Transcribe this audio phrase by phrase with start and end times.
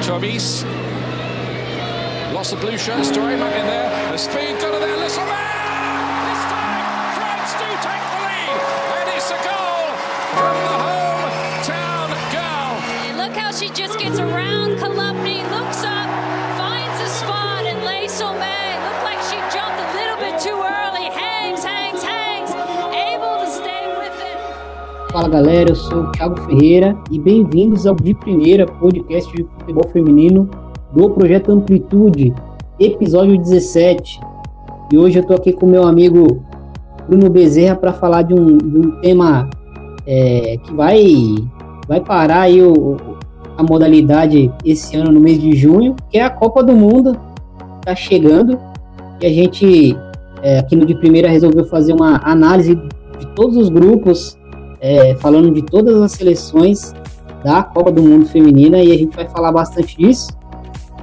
[0.00, 0.64] Tobis.
[2.32, 3.90] Lost the blue shirt, Story back in there.
[4.10, 4.96] The speed got it there.
[4.96, 5.34] This time,
[7.16, 8.58] France do take the lead.
[8.96, 9.92] And it's a goal
[10.40, 12.70] from the hometown girl.
[13.20, 15.99] Look how she just gets around Kolupny, looks up,
[25.12, 29.88] Fala galera, eu sou o Thiago Ferreira e bem-vindos ao De Primeira podcast de futebol
[29.88, 30.48] feminino
[30.92, 32.32] do projeto Amplitude,
[32.78, 34.20] episódio 17.
[34.92, 36.44] E hoje eu tô aqui com meu amigo
[37.08, 39.50] Bruno Bezerra para falar de um, de um tema
[40.06, 41.04] é, que vai,
[41.88, 42.96] vai parar aí o,
[43.56, 47.18] a modalidade esse ano no mês de junho, que é a Copa do Mundo,
[47.84, 48.56] tá chegando
[49.20, 49.96] e a gente
[50.40, 54.38] é, aqui no de primeira resolveu fazer uma análise de todos os grupos,
[54.80, 56.92] é, falando de todas as seleções
[57.44, 60.28] da Copa do Mundo Feminina e a gente vai falar bastante disso.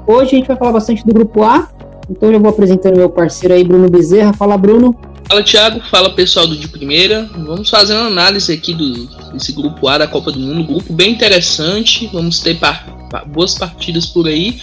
[0.05, 1.70] Hoje a gente vai falar bastante do grupo A,
[2.09, 4.34] então já vou apresentando meu parceiro aí, Bruno Bezerra.
[4.34, 4.95] Fala, Bruno.
[5.28, 5.81] Fala, Thiago.
[5.92, 7.30] Fala, pessoal do De Primeira.
[7.45, 10.66] Vamos fazer uma análise aqui do, desse grupo A da Copa do Mundo.
[10.66, 12.09] grupo bem interessante.
[12.14, 12.88] Vamos ter par,
[13.28, 14.59] boas partidas por aí.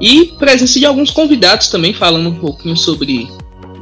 [0.00, 3.28] E presença de alguns convidados também, falando um pouquinho sobre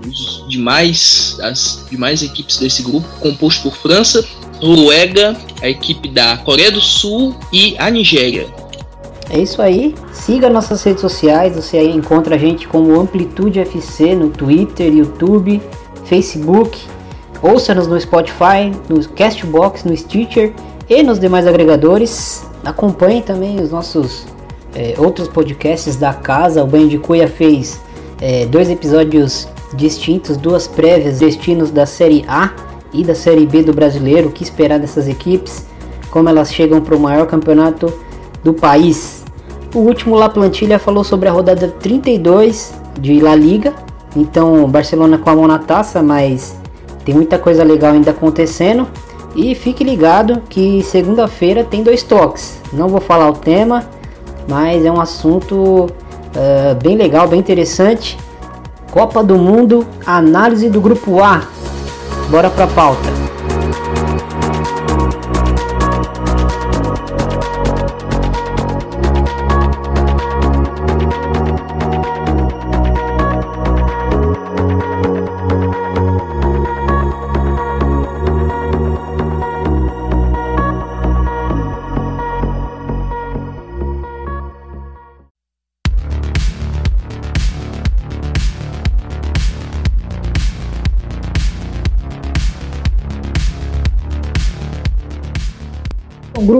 [0.07, 4.23] os demais, as demais equipes desse grupo, composto por França,
[4.63, 8.47] Noruega, a equipe da Coreia do Sul e a Nigéria.
[9.31, 9.95] É isso aí.
[10.13, 11.55] Siga nossas redes sociais.
[11.55, 15.63] Você aí encontra a gente como Amplitude FC no Twitter, YouTube,
[16.05, 16.79] Facebook.
[17.41, 20.53] Ouça-nos no Spotify, no Castbox, no Stitcher
[20.89, 22.45] e nos demais agregadores.
[22.65, 24.27] Acompanhe também os nossos
[24.75, 26.63] é, outros podcasts da casa.
[26.65, 27.81] O Banho de Cuia fez
[28.21, 32.53] é, dois episódios distintos, duas prévias, destinos da Série A
[32.93, 34.29] e da Série B do brasileiro.
[34.29, 35.67] O que esperar dessas equipes?
[36.11, 37.93] Como elas chegam para o maior campeonato
[38.43, 39.25] do país.
[39.75, 43.73] O último La Plantilha falou sobre a rodada 32 de La Liga.
[44.17, 46.57] Então, Barcelona com a mão na taça, mas
[47.05, 48.89] tem muita coisa legal ainda acontecendo.
[49.35, 52.61] E fique ligado que segunda-feira tem dois toques.
[52.73, 53.85] Não vou falar o tema,
[54.49, 58.19] mas é um assunto uh, bem legal, bem interessante.
[58.91, 61.43] Copa do Mundo, análise do grupo A.
[62.31, 63.40] Bora pra pauta.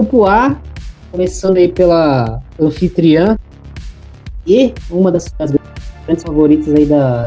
[0.01, 0.55] Grupo A,
[1.11, 3.37] começando aí pela anfitriã
[4.47, 5.51] e uma das, das
[6.05, 7.25] grandes favoritas aí da,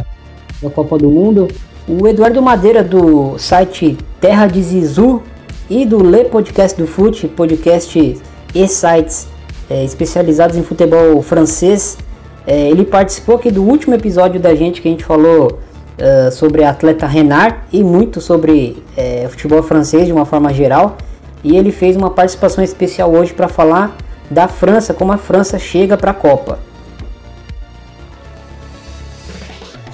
[0.61, 1.47] da Copa do Mundo,
[1.87, 5.23] o Eduardo Madeira do site Terra de Zizu
[5.71, 8.21] e do Le Podcast do Fute, podcast
[8.53, 9.29] e sites
[9.71, 11.97] é, especializados em futebol francês.
[12.45, 15.61] É, ele participou aqui do último episódio da gente que a gente falou
[15.97, 20.97] uh, sobre a atleta Renard e muito sobre é, futebol francês de uma forma geral
[21.45, 23.95] e ele fez uma participação especial hoje para falar
[24.31, 26.59] da França, como a França chega para a Copa.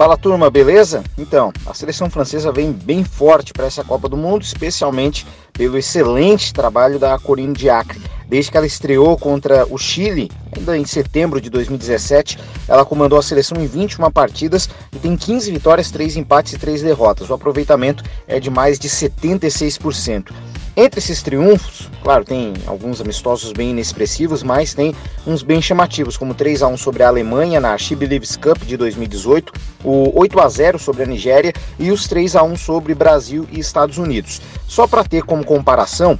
[0.01, 1.03] Fala turma, beleza?
[1.19, 6.55] Então, a seleção francesa vem bem forte para essa Copa do Mundo, especialmente pelo excelente
[6.55, 8.01] trabalho da Corinne Diacre.
[8.27, 13.23] Desde que ela estreou contra o Chile, ainda em setembro de 2017, ela comandou a
[13.23, 17.29] seleção em 21 partidas e tem 15 vitórias, 3 empates e 3 derrotas.
[17.29, 20.33] O aproveitamento é de mais de 76%.
[20.81, 24.95] Entre esses triunfos, claro, tem alguns amistosos bem inexpressivos, mas tem
[25.27, 28.79] uns bem chamativos, como 3 a 1 sobre a Alemanha na She Believes Cup de
[28.79, 29.53] 2018,
[29.85, 33.61] o 8 a 0 sobre a Nigéria e os 3 a 1 sobre Brasil e
[33.61, 34.41] Estados Unidos.
[34.67, 36.19] Só para ter como comparação,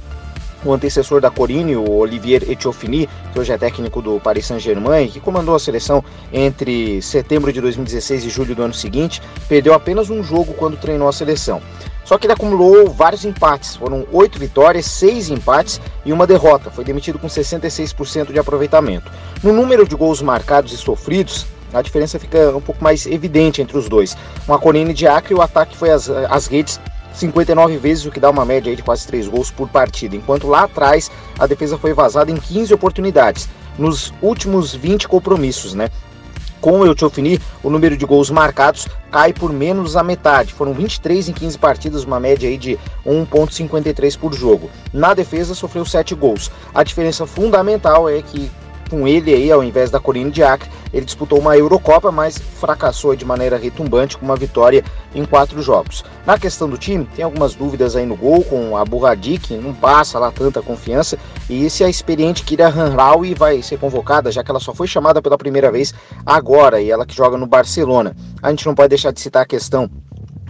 [0.63, 5.19] o antecessor da Corine, o Olivier Etchofini, que hoje é técnico do Paris Saint-Germain, que
[5.19, 10.23] comandou a seleção entre setembro de 2016 e julho do ano seguinte, perdeu apenas um
[10.23, 11.59] jogo quando treinou a seleção.
[12.11, 16.69] Só que ele acumulou vários empates, foram oito vitórias, seis empates e uma derrota.
[16.69, 19.09] Foi demitido com 66% de aproveitamento.
[19.41, 23.77] No número de gols marcados e sofridos, a diferença fica um pouco mais evidente entre
[23.77, 24.17] os dois.
[24.45, 26.81] Com a Corine de Acre, o ataque foi às, às redes
[27.13, 30.63] 59 vezes, o que dá uma média de quase 3 gols por partida, enquanto lá
[30.63, 31.09] atrás
[31.39, 33.47] a defesa foi vazada em 15 oportunidades,
[33.79, 35.89] nos últimos 20 compromissos, né?
[36.61, 40.53] Com o Eutiofini, o número de gols marcados cai por menos a metade.
[40.53, 44.69] Foram 23 em 15 partidas, uma média aí de 1.53 por jogo.
[44.93, 46.51] Na defesa, sofreu 7 gols.
[46.71, 48.51] A diferença fundamental é que
[48.91, 50.69] com ele aí ao invés da Corine de Acre.
[50.93, 54.83] Ele disputou uma Eurocopa, mas fracassou de maneira retumbante com uma vitória
[55.15, 56.03] em quatro jogos.
[56.25, 60.19] Na questão do time, tem algumas dúvidas aí no gol com a Burradik, não passa
[60.19, 61.17] lá tanta confiança.
[61.49, 65.21] E se a experiente Kira Hanraui vai ser convocada, já que ela só foi chamada
[65.21, 65.93] pela primeira vez
[66.25, 68.13] agora e ela que joga no Barcelona.
[68.43, 69.89] A gente não pode deixar de citar a questão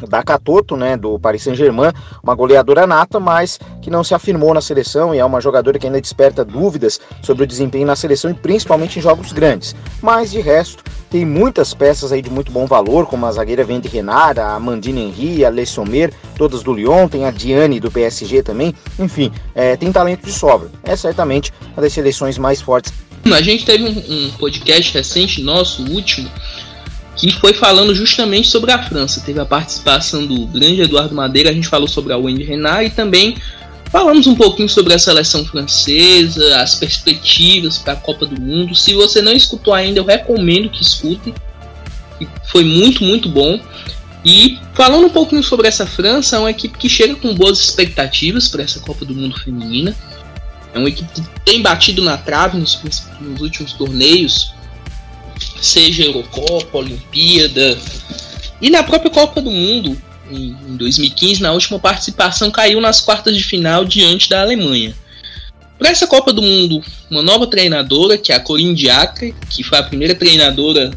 [0.07, 1.91] da Catoto, né, do Paris Saint-Germain,
[2.23, 5.85] uma goleadora nata, mas que não se afirmou na seleção e é uma jogadora que
[5.85, 9.75] ainda desperta dúvidas sobre o desempenho na seleção e principalmente em jogos grandes.
[10.01, 13.89] Mas de resto, tem muitas peças aí de muito bom valor, como a zagueira Vende
[13.89, 18.41] Renara, a Mandine Henry, a Le Sommer, todas do Lyon, tem a Diane do PSG
[18.41, 18.73] também.
[18.97, 20.69] Enfim, é, tem talento de sobra.
[20.83, 22.93] É certamente uma das seleções mais fortes.
[23.25, 26.31] A gente teve um, um podcast recente, nosso último,
[27.15, 29.21] que foi falando justamente sobre a França.
[29.21, 32.89] Teve a participação do grande Eduardo Madeira, a gente falou sobre a Wendy Renard e
[32.89, 33.35] também
[33.91, 38.73] falamos um pouquinho sobre a seleção francesa, as perspectivas para a Copa do Mundo.
[38.73, 41.33] Se você não escutou ainda, eu recomendo que escute.
[42.45, 43.59] Foi muito, muito bom.
[44.23, 48.47] E falando um pouquinho sobre essa França, é uma equipe que chega com boas expectativas
[48.47, 49.95] para essa Copa do Mundo feminina.
[50.73, 52.79] É uma equipe que tem batido na trave nos,
[53.19, 54.53] nos últimos torneios,
[55.61, 57.77] seja Eurocopa, Olimpíada
[58.61, 59.95] e na própria Copa do Mundo
[60.31, 64.95] em, 2015, na última participação, caiu nas quartas de final diante da Alemanha.
[65.77, 69.77] Para essa Copa do Mundo, uma nova treinadora, que é a Corinne Diacre, que foi
[69.77, 70.91] a primeira treinadora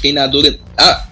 [0.00, 1.06] treinadora a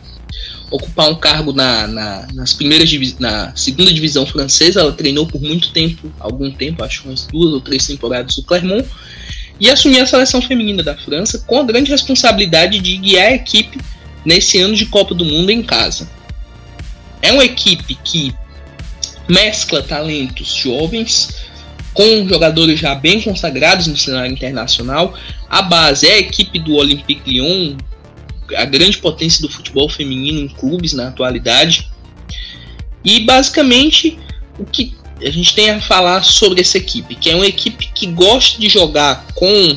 [0.71, 4.81] ocupar um cargo na, na, nas primeiras na segunda divisão francesa.
[4.81, 8.87] Ela treinou por muito tempo, algum tempo, acho umas duas ou três temporadas o Clermont
[9.61, 13.79] e assumir a seleção feminina da França com a grande responsabilidade de guiar a equipe
[14.25, 16.09] nesse ano de Copa do Mundo em casa.
[17.21, 18.35] É uma equipe que
[19.29, 21.47] mescla talentos jovens
[21.93, 25.15] com jogadores já bem consagrados no cenário internacional.
[25.49, 27.77] A base é a equipe do Olympique Lyon,
[28.57, 31.91] a grande potência do futebol feminino em clubes na atualidade.
[33.05, 34.19] E basicamente
[34.59, 38.07] o que a gente tem a falar sobre essa equipe, que é uma equipe que
[38.07, 39.77] gosta de jogar com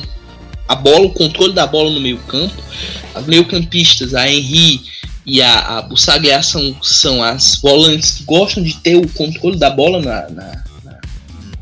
[0.68, 2.62] a bola, o controle da bola no meio campo.
[3.14, 4.80] As meio-campistas, a Henry
[5.26, 9.68] e a, a Bussaguiar são, são as volantes que gostam de ter o controle da
[9.68, 11.00] bola na, na, na,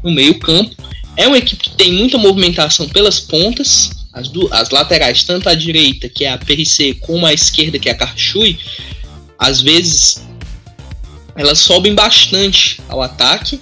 [0.03, 0.75] no meio campo.
[1.17, 5.55] É uma equipe que tem muita movimentação pelas pontas, as, do, as laterais, tanto a
[5.55, 8.59] direita, que é a PRC, como a esquerda, que é a Carchui,
[9.39, 10.23] às vezes
[11.41, 13.59] elas sobem bastante ao ataque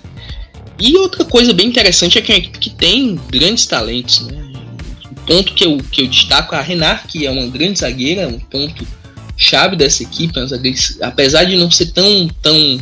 [0.81, 4.37] e outra coisa bem interessante é que é uma equipe que tem grandes talentos, né?
[5.13, 8.27] O ponto que eu, que eu destaco é a Renar, que é uma grande zagueira,
[8.27, 8.85] um ponto
[9.37, 10.35] chave dessa equipe,
[11.01, 12.81] apesar de não ser tão, tão,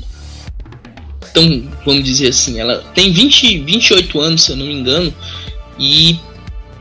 [1.35, 5.13] tão, vamos dizer assim, ela tem 20, 28 anos, se eu não me engano,
[5.79, 6.19] e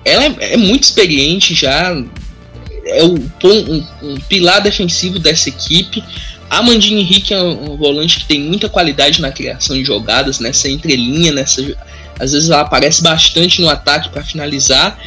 [0.06, 1.94] ela é, é muito experiente já,
[2.86, 6.02] é o, um, um pilar defensivo dessa equipe,
[6.50, 10.70] a Mandine Henrique é um volante que tem muita qualidade na criação de jogadas, nessa
[10.70, 11.62] entrelinha, nessa
[12.20, 14.98] às vezes ela aparece bastante no ataque para finalizar.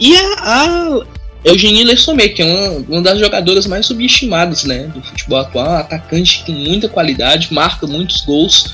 [0.00, 1.00] E a, a
[1.44, 6.42] Eugenie Lessomé, que é uma, uma das jogadoras mais subestimadas né, do futebol atual, atacante
[6.46, 8.72] com muita qualidade, marca muitos gols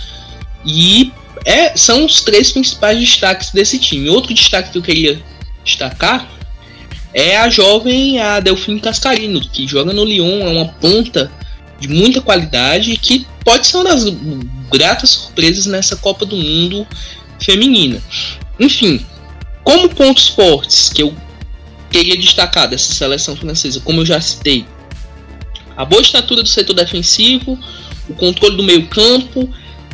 [0.64, 1.12] e
[1.44, 4.08] é, são os três principais destaques desse time.
[4.08, 5.20] Outro destaque que eu queria
[5.64, 6.28] destacar
[7.12, 11.30] é a jovem a Delfine Cascarino, que joga no Lyon, é uma ponta
[11.80, 14.04] de muita qualidade e que pode ser uma das
[14.70, 16.86] gratas surpresas nessa Copa do Mundo
[17.42, 18.00] feminina.
[18.58, 19.04] Enfim,
[19.64, 21.16] como pontos fortes que eu
[21.90, 24.66] queria destacar dessa seleção francesa, como eu já citei,
[25.76, 27.58] a boa estatura do setor defensivo,
[28.08, 29.48] o controle do meio campo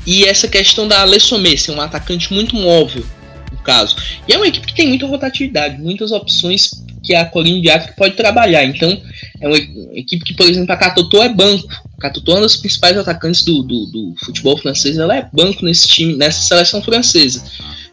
[0.04, 3.06] e essa questão da Lessomé ser um atacante muito móvel,
[3.52, 3.96] no caso.
[4.26, 8.16] E é uma equipe que tem muita rotatividade, muitas opções que a Corinne Diacre pode
[8.16, 8.64] trabalhar.
[8.64, 9.00] Então,
[9.40, 11.68] é uma equipe que, por exemplo, a Catotô é banco.
[11.96, 14.98] A Catotô é uma das principais atacantes do, do, do, futebol francês.
[14.98, 17.44] Ela é banco nesse time, nessa seleção francesa.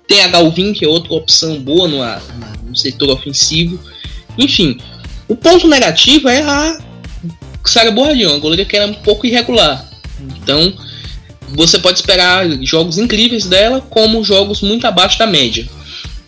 [0.08, 2.00] Tem a Galvin, que é outra opção boa no,
[2.67, 3.79] no setor ofensivo.
[4.38, 4.79] Enfim,
[5.27, 6.79] o ponto negativo é a
[7.63, 9.88] Sara Bourdion, a goleira que era um pouco irregular.
[10.41, 10.74] Então,
[11.50, 15.67] você pode esperar jogos incríveis dela, como jogos muito abaixo da média.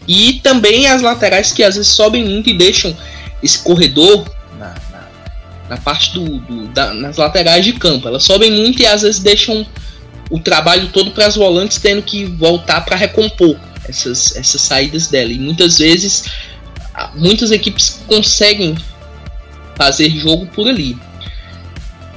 [0.08, 2.96] E também as laterais que às vezes sobem muito e deixam
[3.42, 4.26] esse corredor
[4.58, 5.08] na, na,
[5.70, 8.08] na parte do, do da, nas laterais de campo.
[8.08, 9.66] Elas sobem muito e às vezes deixam
[10.30, 13.58] o trabalho todo para as volantes tendo que voltar para recompor
[13.88, 15.32] essas, essas saídas dela.
[15.32, 16.26] E muitas vezes
[17.16, 18.76] muitas equipes conseguem
[19.76, 20.98] fazer jogo por ali.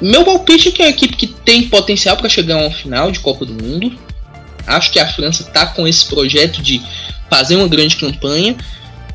[0.00, 3.10] Meu palpite é que é uma equipe que tem potencial para chegar a uma final
[3.10, 3.98] de Copa do Mundo.
[4.66, 6.80] Acho que a França está com esse projeto de
[7.30, 8.56] fazer uma grande campanha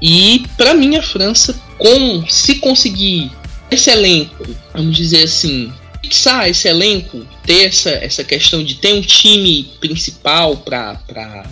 [0.01, 3.31] E para mim a França, com se conseguir
[3.71, 9.01] esse elenco, vamos dizer assim, fixar esse elenco, ter essa, essa questão de ter um
[9.01, 10.99] time principal para,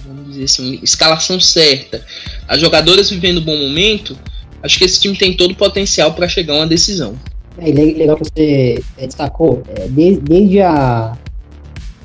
[0.05, 2.05] vamos dizer assim, escalação certa,
[2.47, 4.19] as jogadoras vivendo um bom momento,
[4.61, 7.15] acho que esse time tem todo o potencial para chegar a uma decisão.
[7.57, 11.17] É legal que você é, destacou, é, desde, desde a,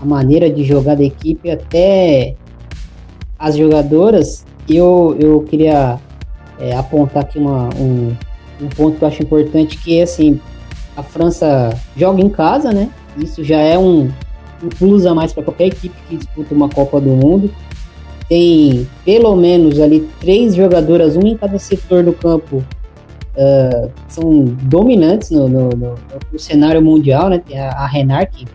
[0.01, 2.37] a maneira de jogar da equipe até
[3.39, 5.99] as jogadoras, eu, eu queria
[6.59, 8.17] é, apontar aqui uma, um,
[8.61, 10.41] um ponto que eu acho importante, que é assim,
[10.97, 12.89] a França joga em casa, né?
[13.17, 14.11] Isso já é um,
[14.63, 17.51] um plus a mais para qualquer equipe que disputa uma Copa do Mundo.
[18.29, 22.65] Tem pelo menos ali três jogadoras, uma em cada setor do campo,
[23.37, 25.95] uh, são dominantes no, no, no,
[26.33, 27.39] no, cenário mundial, né?
[27.39, 28.47] Tem a, a Renard, que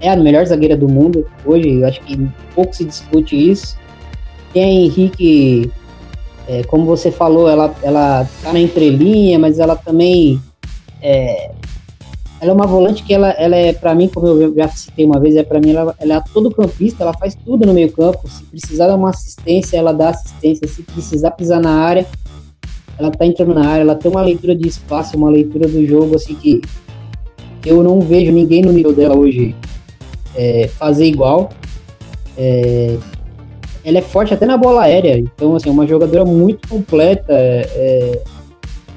[0.00, 3.76] é a melhor zagueira do mundo hoje, eu acho que pouco se discute isso.
[4.52, 5.70] Tem a Henrique
[6.48, 10.40] é, como você falou, ela, ela tá na entrelinha, mas ela também
[11.02, 11.50] é,
[12.40, 15.18] ela é uma volante que ela, ela é, para mim, como eu já citei uma
[15.18, 18.28] vez, é para mim, ela, ela é todo campista, ela faz tudo no meio campo.
[18.28, 20.68] Se precisar de uma assistência, ela dá assistência.
[20.68, 22.06] Se precisar pisar na área,
[22.96, 23.82] ela tá entrando na área.
[23.82, 26.62] Ela tem uma leitura de espaço, uma leitura do jogo, assim, que
[27.66, 29.54] eu não vejo ninguém no nível dela hoje
[30.36, 31.50] é, fazer igual.
[32.36, 32.96] É,
[33.88, 37.32] ela é forte até na bola aérea, então assim, é uma jogadora muito completa.
[37.32, 38.22] É, é,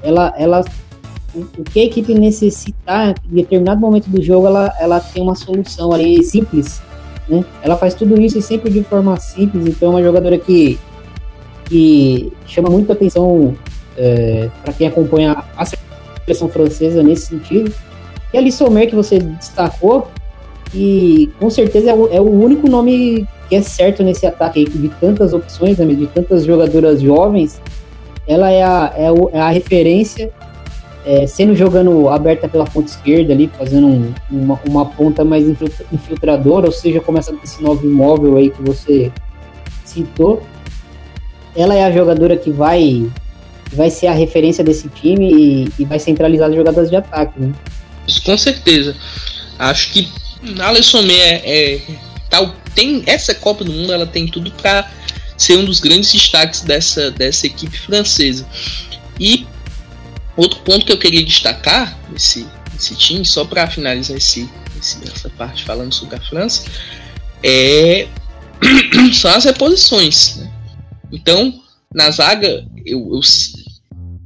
[0.04, 0.66] ela, ela,
[1.34, 5.94] o que a equipe necessitar em determinado momento do jogo, ela, ela tem uma solução
[5.94, 6.82] ali simples.
[7.30, 7.46] Né?
[7.64, 10.78] Ela faz tudo isso sempre de forma simples, então é uma jogadora que,
[11.66, 13.56] que chama muita atenção
[13.98, 15.66] é, para quem acompanha a
[16.26, 17.74] seleção francesa nesse sentido.
[18.34, 20.10] E a Lissomer que você destacou,
[20.74, 24.66] e com certeza é o, é o único nome que é certo nesse ataque aí,
[24.66, 27.62] de tantas opções, né, de tantas jogadoras jovens,
[28.26, 30.32] ela é a, é, o, é a referência,
[31.06, 35.46] é, sendo jogando aberta pela ponta esquerda ali, fazendo um, uma, uma ponta mais
[35.92, 39.12] infiltradora, ou seja, começa com esse novo imóvel aí que você
[39.84, 40.42] citou.
[41.54, 43.06] Ela é a jogadora que vai,
[43.74, 47.52] vai ser a referência desse time e, e vai centralizar as jogadas de ataque, né?
[48.26, 48.96] Com certeza.
[49.60, 50.21] Acho que
[50.60, 51.82] Alisson é, é
[52.30, 54.90] tal tem essa Copa do Mundo ela tem tudo para
[55.38, 58.48] ser um dos grandes destaques dessa, dessa equipe francesa.
[59.20, 59.46] E
[60.38, 64.48] outro ponto que eu queria destacar nesse, nesse time, só para finalizar esse,
[64.80, 66.64] esse, essa parte falando sobre a França,
[67.44, 68.08] é,
[69.14, 70.38] são as reposições.
[70.38, 70.52] Né?
[71.12, 71.62] Então,
[71.94, 73.22] na zaga, eu, eu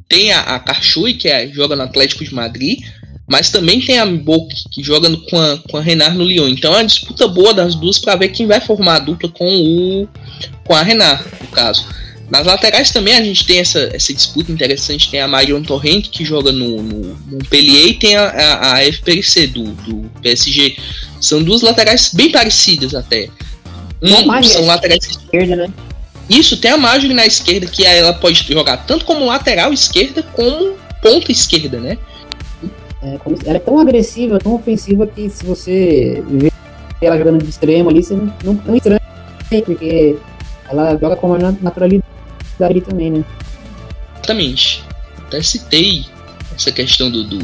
[0.08, 2.80] tem a, a que é, joga no Atlético de Madrid,
[3.28, 6.48] mas também tem a Mbok, que joga no, com, a, com a Renard no Lyon.
[6.48, 9.46] Então é uma disputa boa das duas para ver quem vai formar a dupla com
[9.46, 10.08] o
[10.64, 11.86] com a Renard, no caso.
[12.30, 15.10] Nas laterais também a gente tem essa, essa disputa interessante.
[15.10, 18.84] Tem a Marion Torrent, que joga no, no, no Pellier, e tem a, a, a
[18.84, 20.78] FPC do, do PSG.
[21.22, 23.30] São duas laterais bem parecidas até.
[24.02, 25.74] Um, são laterais esquerda, né?
[26.28, 30.76] Isso, tem a Marjorie na esquerda, que ela pode jogar tanto como lateral esquerda como
[31.02, 31.98] ponta esquerda, né?
[33.06, 36.52] É, ela é tão agressiva, tão ofensiva que se você vê
[37.00, 39.00] ela jogando de extremo ali, você não, não, não estranha,
[39.64, 40.18] porque
[40.68, 43.24] ela joga com uma naturalidade também, né?
[44.16, 44.84] Exatamente.
[45.28, 46.06] Até citei
[46.56, 47.40] essa questão do, do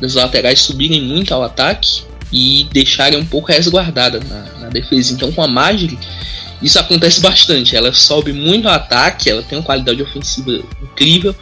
[0.00, 5.14] das laterais subirem muito ao ataque e deixarem um pouco resguardada na, na defesa.
[5.14, 5.98] Então com a Magri
[6.62, 7.74] isso acontece bastante.
[7.74, 11.34] Ela sobe muito ao ataque, ela tem uma qualidade ofensiva incrível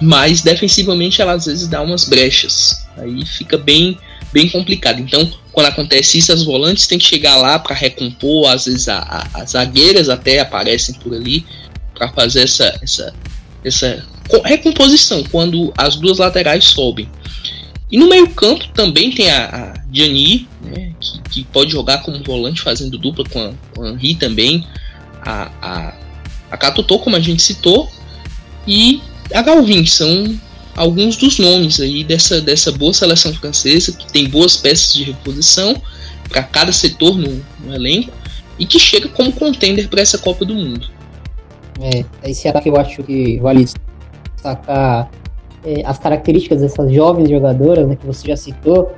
[0.00, 2.86] mas defensivamente ela às vezes dá umas brechas.
[2.96, 3.98] Aí fica bem
[4.32, 5.00] bem complicado.
[5.00, 8.98] Então, quando acontece isso, as volantes têm que chegar lá para recompor, às vezes a,
[8.98, 11.46] a, as zagueiras até aparecem por ali
[11.94, 13.14] para fazer essa, essa,
[13.64, 14.06] essa
[14.44, 17.08] recomposição quando as duas laterais sobem.
[17.90, 22.60] E no meio-campo também tem a, a Gianni, né, que, que, pode jogar como volante
[22.60, 24.66] fazendo dupla com a, com a Henri também.
[25.22, 25.94] A, a,
[26.50, 27.88] a Katotô, como a gente citou.
[28.66, 29.00] E
[29.32, 30.38] a Galvin são
[30.76, 35.74] alguns dos nomes aí dessa, dessa boa seleção francesa que tem boas peças de reposição
[36.28, 38.12] para cada setor no, no, elenco
[38.58, 40.88] e que chega como contender para essa Copa do Mundo.
[41.80, 43.66] É, esse ataque eu acho que vale
[44.34, 45.10] destacar
[45.64, 48.92] é, as características dessas jovens jogadoras né, que você já citou.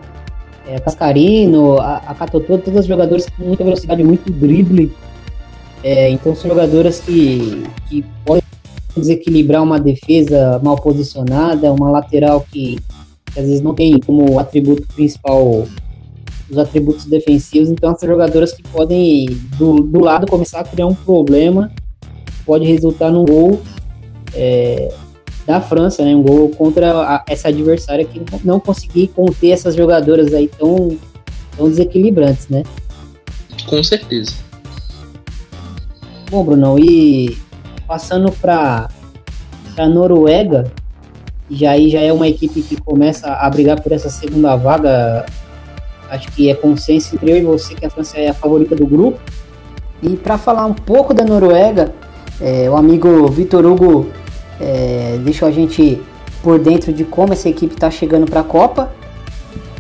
[0.67, 4.93] É, Cascarino, a, a Catotô, todas as jogadoras com muita velocidade, muito drible.
[5.83, 8.43] É, então são jogadoras que, que podem
[8.99, 12.79] desequilibrar uma defesa mal posicionada, uma lateral que,
[13.33, 15.67] que às vezes não tem como atributo principal
[16.51, 19.27] os atributos defensivos, então essas jogadoras que podem
[19.59, 21.71] do, do lado começar a criar um problema,
[22.47, 23.61] pode resultar num gol
[24.35, 24.91] é,
[25.47, 26.15] da França, né?
[26.15, 30.97] Um gol contra a, essa adversária que não conseguir conter essas jogadoras aí tão,
[31.57, 32.63] tão desequilibrantes, né?
[33.67, 34.33] Com certeza.
[36.31, 37.37] Bom, Brunão, e
[37.89, 38.89] passando para
[39.79, 40.71] a Noruega,
[41.51, 45.25] já aí já é uma equipe que começa a brigar por essa segunda vaga.
[46.11, 48.87] Acho que é consenso entre eu e você que a França é a favorita do
[48.87, 49.19] grupo.
[50.03, 51.95] E para falar um pouco da Noruega,
[52.41, 54.11] é, o amigo Vitor Hugo
[54.61, 56.01] é, deixou a gente
[56.43, 58.93] por dentro de como essa equipe está chegando para a Copa.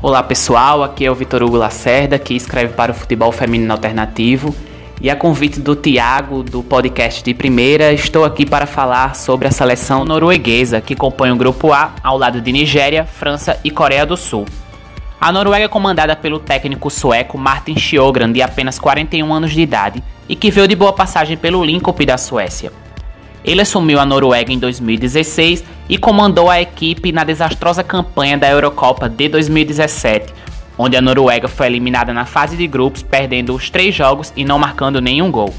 [0.00, 4.54] Olá pessoal, aqui é o Vitor Hugo Lacerda, que escreve para o Futebol Feminino Alternativo.
[5.00, 9.50] E a convite do Tiago, do podcast de primeira, estou aqui para falar sobre a
[9.52, 14.16] seleção norueguesa, que compõe o grupo A ao lado de Nigéria, França e Coreia do
[14.16, 14.44] Sul.
[15.20, 20.02] A Noruega é comandada pelo técnico sueco Martin Sjögren, de apenas 41 anos de idade,
[20.28, 22.72] e que veio de boa passagem pelo Linköping da Suécia.
[23.44, 29.08] Ele assumiu a Noruega em 2016 e comandou a equipe na desastrosa campanha da Eurocopa
[29.08, 30.34] de 2017,
[30.78, 34.58] onde a Noruega foi eliminada na fase de grupos, perdendo os três jogos e não
[34.58, 35.52] marcando nenhum gol.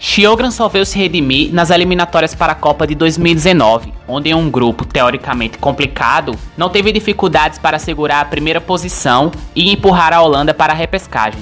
[0.00, 4.50] Sjogren só veio se redimir nas eliminatórias para a Copa de 2019, onde em um
[4.50, 10.52] grupo teoricamente complicado, não teve dificuldades para segurar a primeira posição e empurrar a Holanda
[10.52, 11.40] para a repescagem.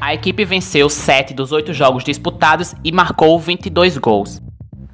[0.00, 4.40] A equipe venceu 7 dos 8 jogos disputados e marcou 22 gols.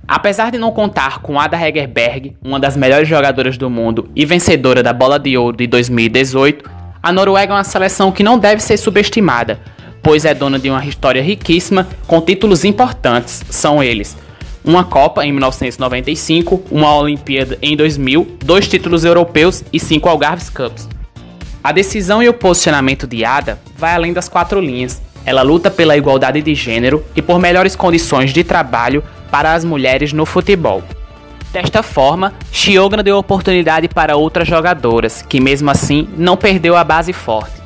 [0.07, 4.83] Apesar de não contar com Ada Hegerberg, uma das melhores jogadoras do mundo e vencedora
[4.83, 8.77] da Bola de Ouro de 2018, a Noruega é uma seleção que não deve ser
[8.77, 9.61] subestimada,
[10.03, 13.43] pois é dona de uma história riquíssima com títulos importantes.
[13.51, 14.17] São eles:
[14.65, 20.89] uma Copa em 1995, uma Olimpíada em 2000, dois títulos europeus e cinco Algarves Cups.
[21.65, 25.03] A decisão e o posicionamento de Ada vai além das quatro linhas.
[25.25, 30.13] Ela luta pela igualdade de gênero e por melhores condições de trabalho para as mulheres
[30.13, 30.83] no futebol.
[31.53, 37.13] Desta forma, Chiogna deu oportunidade para outras jogadoras, que mesmo assim não perdeu a base
[37.13, 37.61] forte.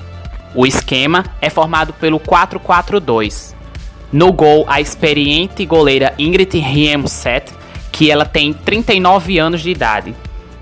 [0.55, 3.55] O esquema é formado pelo 4-4-2.
[4.13, 7.53] No gol, a experiente goleira Ingrid Riemset,
[7.93, 10.15] que ela tem 39 anos de idade.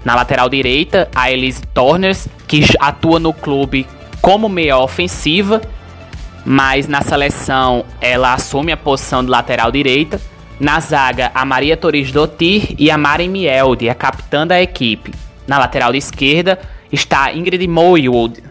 [0.04, 3.86] Na lateral direita, a Elise Torners, que atua no clube
[4.20, 5.62] como meia ofensiva,
[6.44, 10.20] mas na seleção ela assume a posição de lateral direita.
[10.60, 15.12] Na zaga, a Maria Torres Dottir e a Mari Mielde, a capitã da equipe.
[15.46, 16.58] Na lateral esquerda
[16.92, 18.42] está Ingrid Moywood,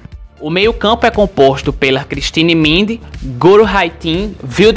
[0.43, 2.99] o meio-campo é composto pela Christine Mind,
[3.39, 4.35] Guru Haitin,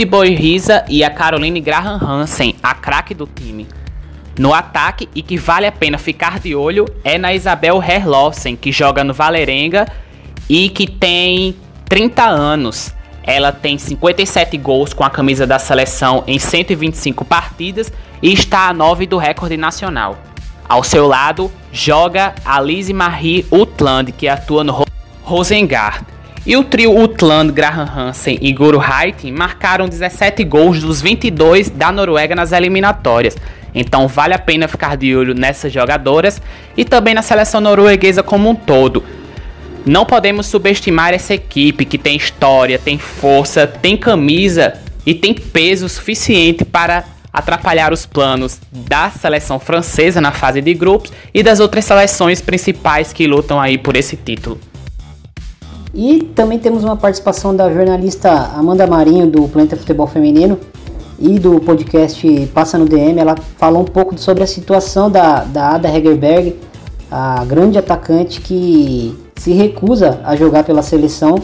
[0.09, 3.67] Boy Risa e a Caroline Graham Hansen, a craque do time.
[4.39, 8.71] No ataque, e que vale a pena ficar de olho, é na Isabel Herlovsen, que
[8.71, 9.89] joga no Valerenga
[10.49, 11.57] e que tem
[11.89, 12.95] 30 anos.
[13.27, 18.73] Ela tem 57 gols com a camisa da seleção em 125 partidas e está a
[18.73, 20.17] 9 do recorde nacional.
[20.69, 24.85] Ao seu lado, joga a Lise Marie Utland, que atua no
[25.23, 26.05] Rosengard.
[26.47, 31.91] E o trio Utland, Graham Hansen e Guru Haitin marcaram 17 gols dos 22 da
[31.91, 33.37] Noruega nas eliminatórias.
[33.75, 36.41] Então vale a pena ficar de olho nessas jogadoras
[36.77, 39.03] e também na seleção norueguesa como um todo.
[39.87, 44.75] Não podemos subestimar essa equipe que tem história, tem força, tem camisa
[45.07, 51.13] e tem peso suficiente para atrapalhar os planos da seleção francesa na fase de grupos
[51.33, 54.59] e das outras seleções principais que lutam aí por esse título.
[55.95, 60.59] E também temos uma participação da jornalista Amanda Marinho, do Planeta Futebol Feminino,
[61.17, 63.21] e do podcast Passa no DM.
[63.21, 66.57] Ela falou um pouco sobre a situação da, da Ada Hegerberg,
[67.09, 71.37] a grande atacante que se recusa a jogar pela seleção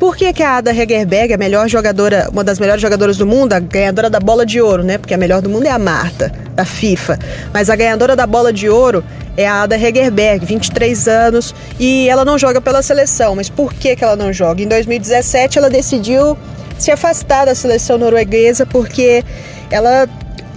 [0.00, 3.52] por que, que a Ada Hegerberg, a melhor jogadora, uma das melhores jogadoras do mundo,
[3.52, 4.96] a ganhadora da bola de ouro, né?
[4.96, 7.18] Porque a melhor do mundo é a Marta, da FIFA.
[7.52, 9.04] Mas a ganhadora da bola de ouro
[9.36, 13.36] é a Ada Hegerberg, 23 anos, e ela não joga pela seleção.
[13.36, 14.62] Mas por que, que ela não joga?
[14.62, 16.34] Em 2017 ela decidiu
[16.78, 19.22] se afastar da seleção norueguesa porque
[19.70, 20.08] ela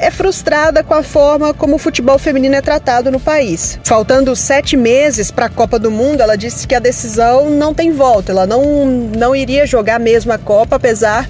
[0.04, 3.80] é frustrada com a forma como o futebol feminino é tratado no país.
[3.86, 7.94] Faltando sete meses para a Copa do Mundo, ela disse que a decisão não tem
[7.94, 11.30] volta, ela não, não iria jogar mesmo a Copa, apesar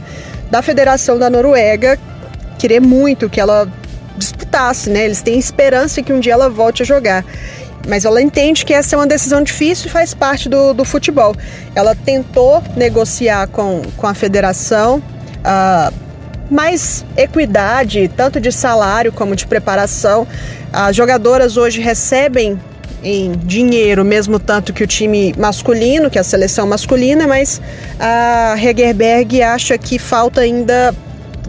[0.50, 2.00] da Federação da Noruega
[2.58, 3.68] querer muito que ela
[4.18, 5.06] disputasse, né?
[5.06, 7.24] Eles têm esperança que um dia ela volte a jogar.
[7.88, 11.36] Mas ela entende que essa é uma decisão difícil e faz parte do, do futebol.
[11.76, 16.03] Ela tentou negociar com, com a federação uh,
[16.50, 20.28] mais equidade, tanto de salário como de preparação.
[20.72, 22.60] As jogadoras hoje recebem
[23.04, 27.62] em dinheiro, mesmo tanto que o time masculino, que é a seleção masculina, mas
[28.00, 30.96] a Hegerberg acha que falta ainda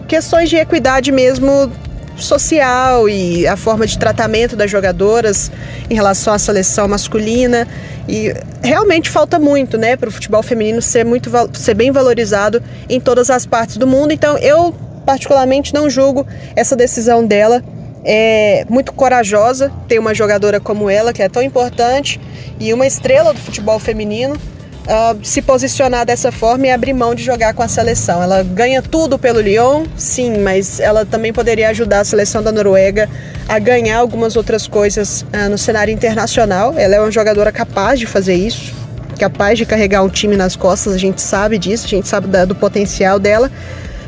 [0.08, 1.70] questões de equidade mesmo
[2.16, 5.50] social e a forma de tratamento das jogadoras
[5.88, 7.66] em relação à seleção masculina.
[8.08, 13.00] E realmente falta muito, né, para o futebol feminino ser muito ser bem valorizado em
[13.00, 14.12] todas as partes do mundo.
[14.12, 14.74] Então eu
[15.04, 17.62] particularmente não julgo essa decisão dela.
[18.06, 22.20] É muito corajosa ter uma jogadora como ela, que é tão importante
[22.60, 24.36] e uma estrela do futebol feminino
[24.84, 28.22] uh, se posicionar dessa forma e abrir mão de jogar com a seleção.
[28.22, 33.08] Ela ganha tudo pelo Lyon, sim, mas ela também poderia ajudar a seleção da Noruega
[33.48, 36.74] a ganhar algumas outras coisas uh, no cenário internacional.
[36.76, 38.74] Ela é uma jogadora capaz de fazer isso,
[39.18, 42.44] capaz de carregar um time nas costas, a gente sabe disso, a gente sabe da,
[42.44, 43.50] do potencial dela,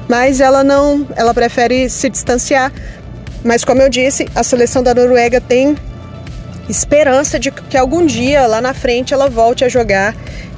[0.08, 2.72] mas ela não, ela prefere se distanciar.
[3.44, 5.76] Mas como eu disse, a seleção da Noruega tem
[6.68, 10.16] esperança de que algum dia lá na frente ela volte a jogar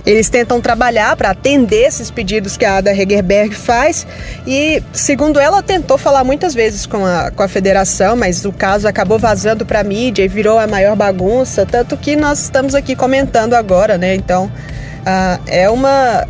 [0.09, 4.07] eles tentam trabalhar para atender esses pedidos que a Ada Hegerberg faz
[4.47, 8.89] e, segundo ela, tentou falar muitas vezes com a, com a federação, mas o caso
[8.89, 12.97] acabou vazando para a mídia e virou a maior bagunça, tanto que nós estamos aqui
[12.97, 14.15] comentando agora, né?
[14.15, 16.27] Então, uh, é uma.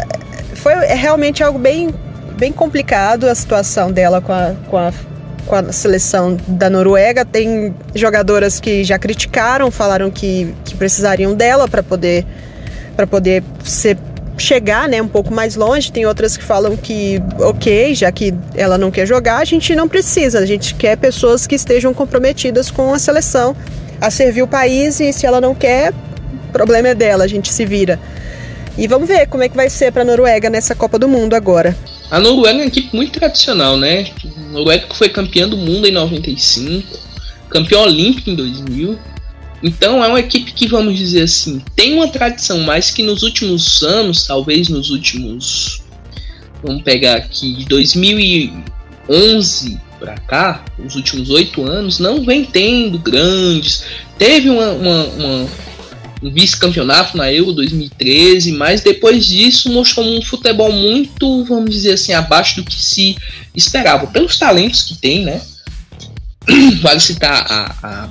[0.54, 1.94] Foi é realmente algo bem,
[2.36, 4.92] bem complicado a situação dela com a, com a
[5.46, 7.24] com a seleção da Noruega.
[7.24, 12.26] Tem jogadoras que já criticaram, falaram que, que precisariam dela para poder
[12.98, 13.96] para poder ser
[14.36, 15.92] chegar né, um pouco mais longe.
[15.92, 19.88] Tem outras que falam que, ok, já que ela não quer jogar, a gente não
[19.88, 20.40] precisa.
[20.40, 23.54] A gente quer pessoas que estejam comprometidas com a seleção
[24.00, 25.94] a servir o país e se ela não quer,
[26.52, 28.00] problema é dela, a gente se vira.
[28.76, 31.34] E vamos ver como é que vai ser para a Noruega nessa Copa do Mundo
[31.34, 31.76] agora.
[32.10, 34.08] A Noruega é uma equipe muito tradicional, né?
[34.24, 36.98] A Noruega foi campeã do mundo em 95,
[37.48, 38.98] campeão olímpico em 2000
[39.62, 43.82] então é uma equipe que, vamos dizer assim, tem uma tradição, mas que nos últimos
[43.82, 45.82] anos, talvez nos últimos.
[46.62, 53.84] Vamos pegar aqui, de 2011 para cá, os últimos oito anos, não vem tendo grandes.
[54.16, 55.48] Teve uma, uma, uma
[56.22, 62.12] um vice-campeonato na Euro 2013, mas depois disso mostrou um futebol muito, vamos dizer assim,
[62.12, 63.16] abaixo do que se
[63.54, 65.40] esperava, pelos talentos que tem, né?
[66.82, 68.08] Vale citar a, a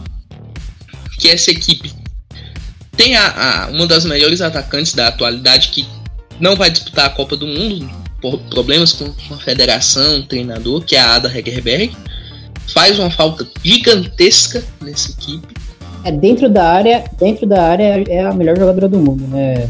[1.17, 1.93] que essa equipe
[2.95, 5.88] tem a, a, uma das melhores atacantes da atualidade que
[6.39, 7.89] não vai disputar a Copa do Mundo
[8.21, 11.95] por problemas com a federação, treinador, que é a Ada Hegerberg.
[12.73, 15.47] Faz uma falta gigantesca nessa equipe.
[16.03, 19.69] É dentro da área, dentro da área é a melhor jogadora do mundo, né?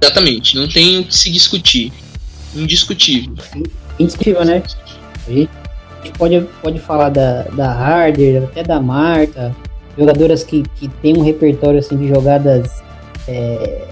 [0.00, 1.92] Exatamente, não tem o que se discutir.
[2.54, 3.34] Indiscutível.
[3.98, 4.62] Indiscutível, né?
[5.28, 5.50] A gente
[6.16, 9.54] pode, pode falar da, da Harder, até da Marta,
[9.96, 12.82] jogadoras que, que tem um repertório assim, de jogadas
[13.26, 13.86] é,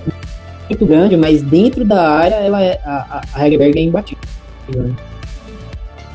[0.69, 4.25] muito grande, mas dentro da área ela é, a, a Hegerberg é imbatível.
[4.69, 4.95] Né?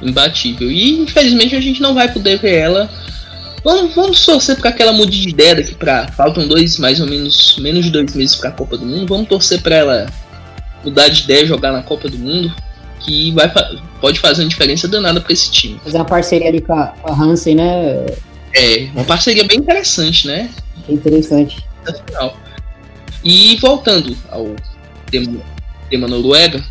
[0.01, 0.71] Imbatível.
[0.71, 2.89] E infelizmente a gente não vai poder ver ela.
[3.63, 7.07] Vamos, vamos torcer para que ela mude de ideia daqui para faltam dois mais ou
[7.07, 9.07] menos menos de dois meses para a Copa do Mundo.
[9.07, 10.05] Vamos torcer para ela
[10.83, 12.53] mudar de ideia, jogar na Copa do Mundo,
[13.01, 13.51] que vai
[13.99, 15.79] pode fazer uma diferença danada para esse time.
[15.83, 18.05] Fazer uma parceria ali com a, com a Hansen, né?
[18.53, 20.49] É, uma parceria bem interessante, né?
[20.87, 21.63] Interessante.
[23.23, 24.55] E voltando ao
[25.09, 25.41] tema,
[25.89, 26.63] tema Noruega,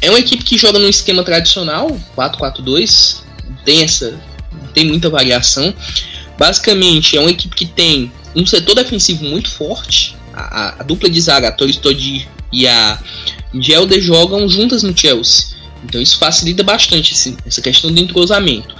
[0.00, 3.22] é uma equipe que joga num esquema tradicional, 4-4-2,
[3.64, 4.18] tem essa,
[4.74, 5.74] tem muita variação.
[6.38, 10.16] Basicamente, é uma equipe que tem um setor defensivo muito forte.
[10.32, 12.98] A, a, a dupla de zaga, a Toristodi e a
[13.54, 15.56] Gelder jogam juntas no Chelsea.
[15.84, 18.74] Então isso facilita bastante assim, essa questão do entrosamento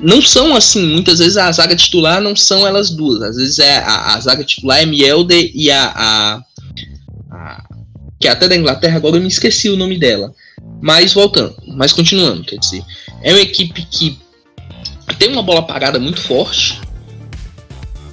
[0.00, 3.22] não são assim, muitas vezes a zaga titular não são elas duas.
[3.22, 6.42] Às vezes é a, a zaga titular é Mielde e a, a,
[7.30, 7.64] a,
[8.18, 10.34] que é até da Inglaterra, agora eu me esqueci o nome dela.
[10.80, 12.84] Mas voltando, mas continuando, quer dizer,
[13.22, 14.18] é uma equipe que
[15.18, 16.80] tem uma bola parada muito forte.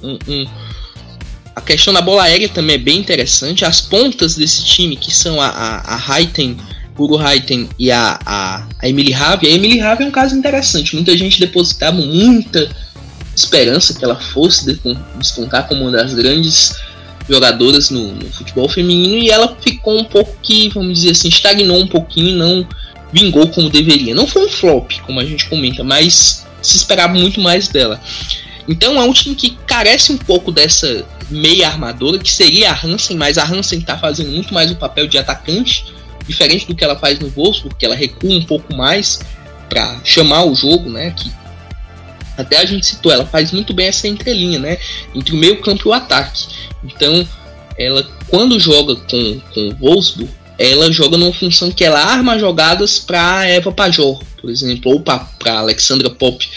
[0.02, 0.46] Um, um,
[1.54, 3.64] a questão da bola aérea também é bem interessante.
[3.64, 5.96] As pontas desse time, que são a, a, a
[6.96, 9.48] Hugo Heiten e a, a, a Emily Ravi.
[9.48, 10.94] A Emily Ravi é um caso interessante.
[10.94, 12.70] Muita gente depositava muita
[13.34, 14.78] esperança que ela fosse
[15.16, 16.76] despontar como uma das grandes
[17.28, 21.78] jogadoras no, no, futebol feminino e ela ficou um pouco que, vamos dizer assim, estagnou
[21.78, 22.66] um pouquinho, não
[23.12, 24.14] vingou como deveria.
[24.14, 28.00] Não foi um flop, como a gente comenta, mas se esperava muito mais dela.
[28.68, 33.16] Então é um time que carece um pouco dessa meia armadora, que seria a Hansen,
[33.16, 35.84] mas a Hansen está fazendo muito mais o papel de atacante
[36.32, 39.20] diferente do que ela faz no Wolfsburg, que ela recua um pouco mais
[39.68, 41.14] para chamar o jogo, né?
[41.16, 41.30] Que
[42.36, 44.78] até a gente citou, ela faz muito bem essa entrelinha, né?
[45.14, 46.46] Entre o meio campo e o ataque.
[46.84, 47.26] Então,
[47.78, 52.98] ela quando joga com, com o Wolfsburg, ela joga numa função que ela arma jogadas
[52.98, 56.48] para Eva Pajor, por exemplo, ou para Alexandra Pop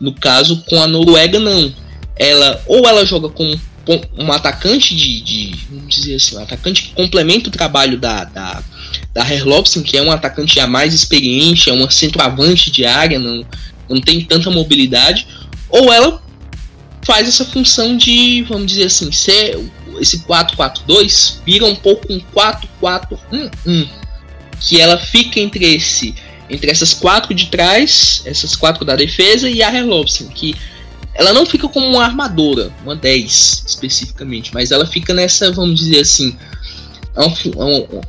[0.00, 1.72] No caso, com a Noruega, não.
[2.16, 3.58] Ela ou ela joga com
[4.18, 8.62] um atacante de, de, vamos dizer assim, um atacante que complementa o trabalho da, da,
[9.14, 13.44] da Herlopsen, que é um atacante já mais experiente, é uma centroavante de área, não,
[13.88, 15.26] não tem tanta mobilidade,
[15.68, 16.22] ou ela
[17.02, 19.58] faz essa função de, vamos dizer assim, ser
[20.00, 23.88] esse 4-4-2 vira um pouco um 4-4-1-1,
[24.60, 26.14] que ela fica entre esse
[26.50, 30.54] entre essas quatro de trás, essas quatro da defesa e a Herlopsen, que
[31.14, 36.00] ela não fica como uma armadora, uma 10 especificamente, mas ela fica nessa, vamos dizer
[36.00, 36.36] assim,
[37.14, 38.00] é um, é um,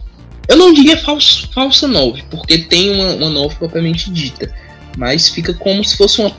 [0.49, 4.51] eu não diria falso, falsa 9, porque tem uma, uma 9 propriamente dita,
[4.97, 6.31] mas fica como se fosse uma,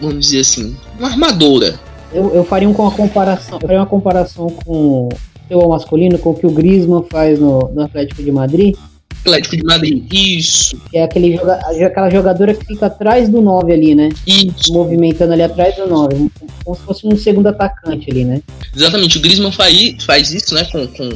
[0.00, 1.80] vamos dizer assim, uma armadora.
[2.12, 5.08] Eu, eu faria uma comparação, faria uma comparação com
[5.50, 8.76] o masculino com o que o Griezmann faz no, no Atlético de Madrid,
[9.24, 10.12] Atlético de Madrid.
[10.12, 10.80] Isso.
[10.90, 11.54] Que é aquele joga
[11.86, 14.10] aquela jogadora que fica atrás do 9 ali, né?
[14.26, 14.72] Isso.
[14.72, 16.30] Movimentando ali atrás do 9.
[16.64, 18.40] Como se fosse um segundo atacante ali, né?
[18.74, 19.18] Exatamente.
[19.18, 20.64] O Griezmann faz, faz isso, né?
[20.70, 21.08] Com, com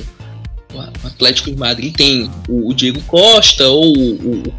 [0.74, 4.52] o Atlético de Madrid tem o, Diego Costa ou o, o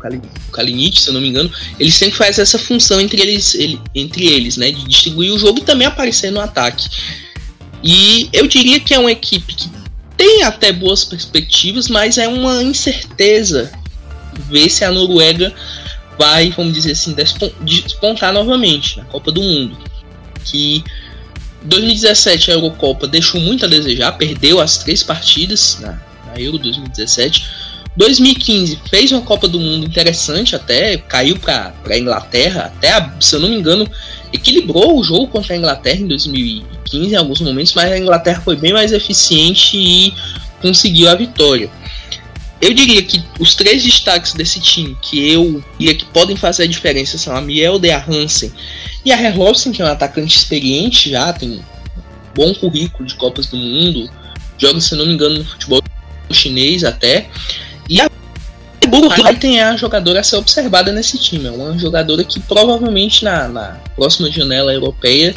[0.51, 4.27] Kalinic, se eu não me engano, ele sempre faz essa função entre eles, ele, entre
[4.27, 6.89] eles, né, de distribuir o jogo e também aparecer no ataque.
[7.83, 9.69] E eu diria que é uma equipe que
[10.17, 13.71] tem até boas perspectivas, mas é uma incerteza
[14.49, 15.53] ver se a Noruega
[16.17, 17.15] vai, vamos dizer assim,
[17.61, 19.77] despontar novamente na Copa do Mundo.
[20.45, 20.83] Que
[21.63, 27.45] 2017 a Eurocopa deixou muito a desejar, perdeu as três partidas na, na Euro 2017.
[27.95, 33.39] 2015 fez uma Copa do Mundo interessante até, caiu para a Inglaterra, até, se eu
[33.41, 33.89] não me engano,
[34.31, 38.55] equilibrou o jogo contra a Inglaterra em 2015 em alguns momentos, mas a Inglaterra foi
[38.55, 40.13] bem mais eficiente e
[40.61, 41.69] conseguiu a vitória.
[42.61, 46.67] Eu diria que os três destaques desse time que eu diria que podem fazer a
[46.67, 48.51] diferença são a Miel de Hansen
[49.03, 51.61] e a Herlofsen, que é um atacante experiente já, tem um
[52.35, 54.09] bom currículo de Copas do Mundo,
[54.59, 55.81] joga, se não me engano, no futebol
[56.31, 57.27] chinês até.
[57.89, 58.07] E a
[58.87, 61.47] Burkhardt é a jogadora a ser observada nesse time.
[61.47, 65.35] É uma jogadora que provavelmente na, na próxima janela europeia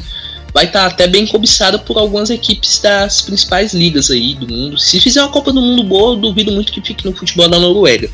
[0.54, 4.78] vai estar tá até bem cobiçada por algumas equipes das principais ligas aí do mundo.
[4.78, 7.58] Se fizer uma Copa do Mundo boa, eu duvido muito que fique no futebol da
[7.58, 8.08] Noruega.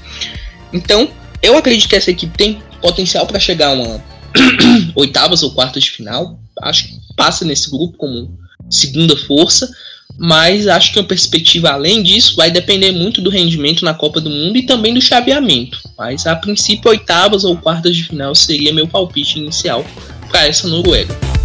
[0.73, 1.11] Então,
[1.43, 4.05] eu acredito que essa equipe tem potencial para chegar a uma
[4.97, 6.41] oitavas ou quartas de final.
[6.63, 8.39] Acho que passa nesse grupo como
[8.71, 9.71] segunda força
[10.19, 14.29] mas acho que uma perspectiva além disso vai depender muito do rendimento na Copa do
[14.29, 15.81] Mundo e também do chaveamento.
[15.97, 19.85] Mas a princípio, oitavas ou quartas de final seria meu palpite inicial
[20.31, 21.40] para essa Noruega.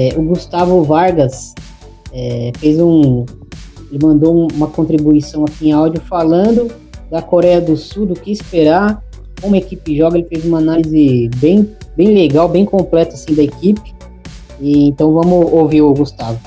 [0.00, 1.54] É, o Gustavo Vargas
[2.10, 3.26] é, fez um.
[3.90, 6.72] Ele mandou uma contribuição aqui em áudio falando
[7.10, 9.02] da Coreia do Sul, do que esperar,
[9.42, 10.16] como a equipe joga.
[10.16, 13.92] Ele fez uma análise bem, bem legal, bem completa assim, da equipe.
[14.58, 16.40] E, então vamos ouvir o Gustavo.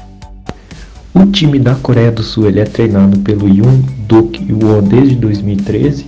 [1.13, 6.07] O time da Coreia do Sul ele é treinado pelo Yoon Duk Woo desde 2013.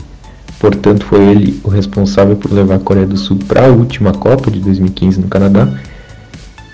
[0.57, 4.49] Portanto, foi ele o responsável por levar a Coreia do Sul para a última Copa
[4.49, 5.71] de 2015 no Canadá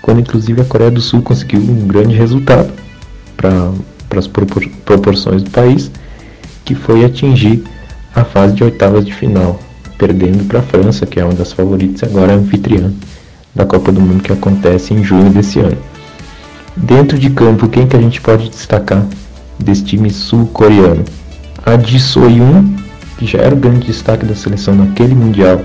[0.02, 2.70] quando inclusive a Coreia do Sul conseguiu um grande resultado
[3.36, 3.70] para
[4.18, 5.90] as propor proporções do país,
[6.64, 7.62] que foi atingir
[8.14, 9.58] a fase de oitavas de final,
[9.96, 12.92] perdendo para a França, que é uma das favoritas agora anfitriã
[13.54, 15.78] da Copa do Mundo que acontece em julho desse ano.
[16.76, 19.06] Dentro de campo, quem que a gente pode destacar
[19.58, 21.04] desse time sul-coreano?
[21.64, 22.76] A Ji Soyun,
[23.18, 25.60] que já era o grande destaque da seleção naquele mundial,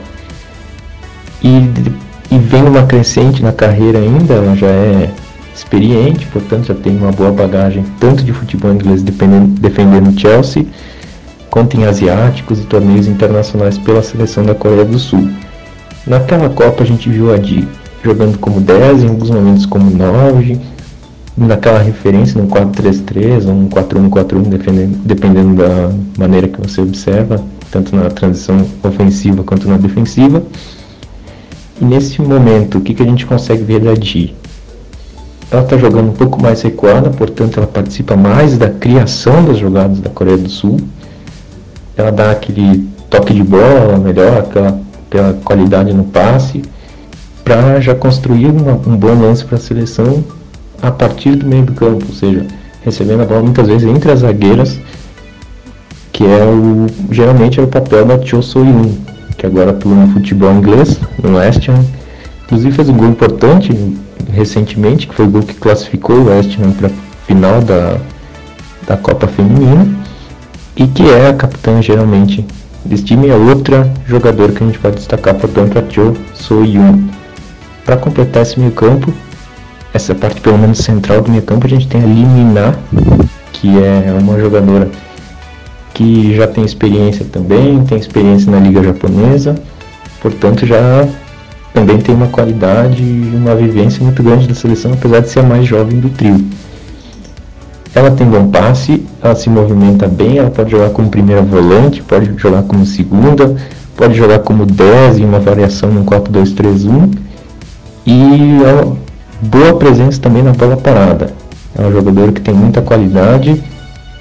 [1.42, 1.62] e
[2.30, 5.12] e vem uma crescente na carreira ainda, ela já é
[5.56, 10.66] experiente, portanto já tem uma boa bagagem tanto de futebol inglês defendendo Chelsea,
[11.50, 15.30] quanto em asiáticos e torneios internacionais pela seleção da Coreia do Sul.
[16.06, 17.68] Naquela Copa a gente viu a Di
[18.04, 20.60] jogando como 10, em alguns momentos como 9,
[21.36, 27.96] naquela referência no 4-3-3 ou um 4-1-4-1, dependendo, dependendo da maneira que você observa, tanto
[27.96, 30.42] na transição ofensiva quanto na defensiva.
[31.80, 34.36] E nesse momento, o que, que a gente consegue ver da Di?
[35.50, 40.00] Ela está jogando um pouco mais recuada, portanto ela participa mais da criação das jogadas
[40.00, 40.78] da Coreia do Sul.
[41.96, 46.62] Ela dá aquele toque de bola melhor, aquela, pela qualidade no passe,
[47.44, 50.24] para já construir uma, um bom lance para a seleção
[50.82, 52.46] a partir do meio do campo, ou seja,
[52.84, 54.78] recebendo a bola muitas vezes entre as zagueiras
[56.18, 58.92] que é o geralmente é o papel da Cho Soo-yoon,
[59.38, 61.86] que agora atua no futebol inglês, no West Ham.
[62.46, 63.72] Inclusive fez um gol importante
[64.32, 66.92] recentemente, que foi o gol que classificou o West Ham para a
[67.26, 67.98] final da,
[68.88, 69.88] da Copa Feminina,
[70.76, 72.46] e que é a capitã geralmente
[72.86, 77.10] desse time, é outra jogadora que a gente pode destacar, portanto, a Cho Soo-yoon.
[77.86, 79.14] Para completar esse meio campo,
[79.94, 82.78] essa parte pelo menos central do meio campo, a gente tem a Lee Mina,
[83.54, 84.90] que é uma jogadora
[85.98, 89.56] que já tem experiência também, tem experiência na liga japonesa,
[90.22, 91.08] portanto já
[91.74, 95.44] também tem uma qualidade e uma vivência muito grande da seleção, apesar de ser a
[95.44, 96.46] mais jovem do trio.
[97.96, 102.32] Ela tem bom passe, ela se movimenta bem, ela pode jogar como primeira volante, pode
[102.38, 103.56] jogar como segunda,
[103.96, 107.12] pode jogar como 10 em uma variação no 4-2-3-1
[108.06, 108.96] e ela,
[109.42, 111.34] boa presença também na bola parada.
[111.76, 113.64] É uma jogadora que tem muita qualidade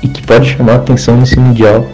[0.03, 1.87] e que pode chamar atenção nesse Mundial,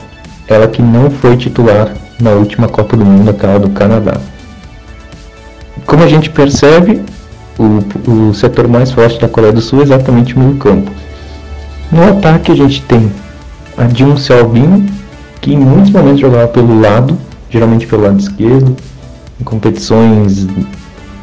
[0.47, 4.21] ela que não foi titular na última Copa do Mundo, aquela do Canadá.
[5.87, 7.03] Como a gente percebe,
[7.59, 10.91] o, o setor mais forte da Coreia do Sul é exatamente o meio campo.
[11.91, 13.11] No ataque a gente tem
[13.77, 14.87] a Jung Seobin,
[15.41, 17.19] que em muitos momentos jogava pelo lado,
[17.51, 18.77] geralmente pelo lado esquerdo,
[19.41, 20.47] em competições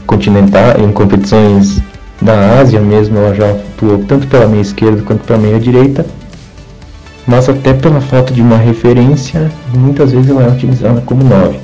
[0.06, 1.82] continentais, em competições
[2.22, 6.06] da Ásia mesmo, ela já atuou tanto pela meia esquerda quanto pela meia direita
[7.30, 11.60] mas até pela falta de uma referência, muitas vezes ela é utilizada como 9.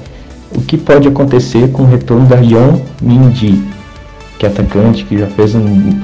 [0.56, 3.64] O que pode acontecer com o retorno da Yeon Min-ji,
[4.38, 6.00] que é atacante que já fez um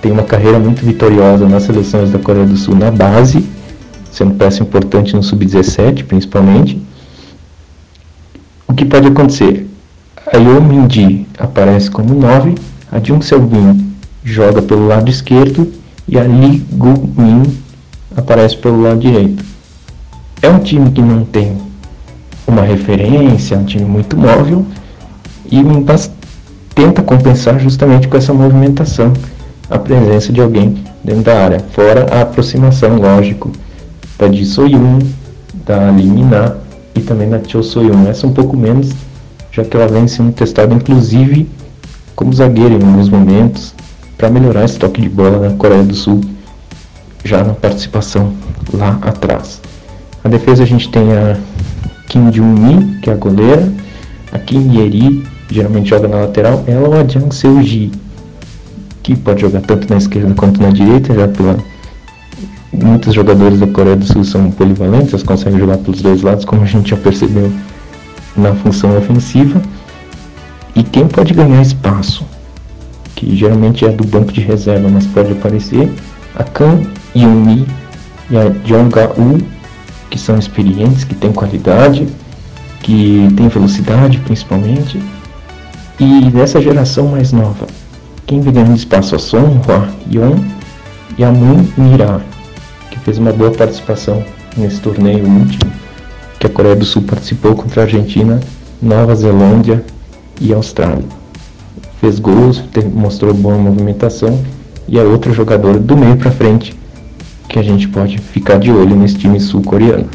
[0.00, 3.46] tem uma carreira muito vitoriosa nas seleções da Coreia do Sul na base,
[4.10, 6.80] sendo peça importante no sub-17 principalmente.
[8.66, 9.66] O que pode acontecer?
[10.32, 12.54] A Yeon Min-ji aparece como 9,
[12.90, 15.70] a Jung Seok-bin joga pelo lado esquerdo
[16.08, 17.63] e a Lee Gu-min
[18.16, 19.44] aparece pelo lado direito.
[20.40, 21.56] É um time que não tem
[22.46, 24.64] uma referência, é um time muito móvel
[25.50, 25.62] e
[26.74, 29.12] tenta compensar justamente com essa movimentação
[29.70, 33.50] a presença de alguém dentro da área, fora a aproximação, lógico,
[34.18, 34.98] da Ji Soyun,
[35.66, 36.58] da Limina
[36.94, 38.08] e também da Cho Soyun.
[38.08, 38.90] Essa um pouco menos,
[39.50, 41.48] já que ela vem sendo testada inclusive
[42.14, 43.74] como zagueira em alguns momentos
[44.16, 46.20] para melhorar esse toque de bola na Coreia do Sul
[47.24, 48.32] já na participação
[48.72, 49.60] lá atrás.
[50.22, 51.36] A defesa a gente tem a
[52.08, 53.72] Kim Jung-mi, que é a goleira,
[54.32, 57.90] a Kim Yeri, geralmente joga na lateral, ela ou a Jang Seo-ji,
[59.02, 61.56] que pode jogar tanto na esquerda quanto na direita, já pela
[62.72, 66.62] muitos jogadores da Coreia do Sul são polivalentes, eles conseguem jogar pelos dois lados, como
[66.62, 67.52] a gente já percebeu
[68.36, 69.62] na função ofensiva.
[70.74, 72.26] E quem pode ganhar espaço,
[73.14, 75.88] que geralmente é do banco de reserva, mas pode aparecer,
[76.34, 77.66] a Kang Yumi
[78.30, 79.38] e a Jong-u,
[80.10, 82.08] que são experientes, que têm qualidade,
[82.82, 85.00] que têm velocidade principalmente.
[85.98, 87.66] E dessa geração mais nova,
[88.26, 90.36] quem vem ganhando espaço a Son Hwa Yeon
[91.16, 92.20] e a Moon Mira,
[92.90, 94.24] que fez uma boa participação
[94.56, 95.70] nesse torneio último,
[96.38, 98.40] que a Coreia do Sul participou contra a Argentina,
[98.82, 99.84] Nova Zelândia
[100.40, 101.04] e Austrália.
[102.00, 104.42] Fez gols, mostrou boa movimentação
[104.88, 106.76] e é outra jogadora do meio para frente
[107.48, 110.08] que a gente pode ficar de olho nesse time sul-coreano.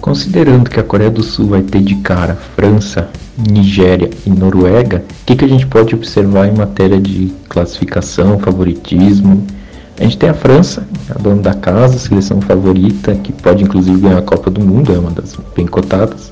[0.00, 5.24] Considerando que a Coreia do Sul vai ter de cara França, Nigéria e Noruega, o
[5.26, 9.46] que, que a gente pode observar em matéria de classificação, favoritismo?
[10.00, 14.18] A gente tem a França, a dona da casa, seleção favorita, que pode inclusive ganhar
[14.18, 16.30] a Copa do Mundo, é uma das bem cotadas,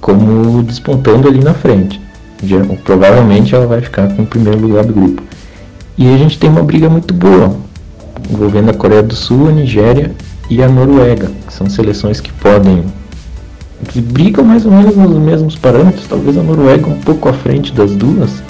[0.00, 2.00] como despontando ali na frente.
[2.82, 5.22] Provavelmente ela vai ficar com o primeiro lugar do grupo.
[5.96, 7.56] E a gente tem uma briga muito boa,
[8.30, 10.12] envolvendo a Coreia do Sul, a Nigéria
[10.50, 12.84] e a Noruega, que são seleções que podem
[13.88, 17.72] que brigam mais ou menos nos mesmos parâmetros, talvez a Noruega um pouco à frente
[17.72, 18.42] das duas.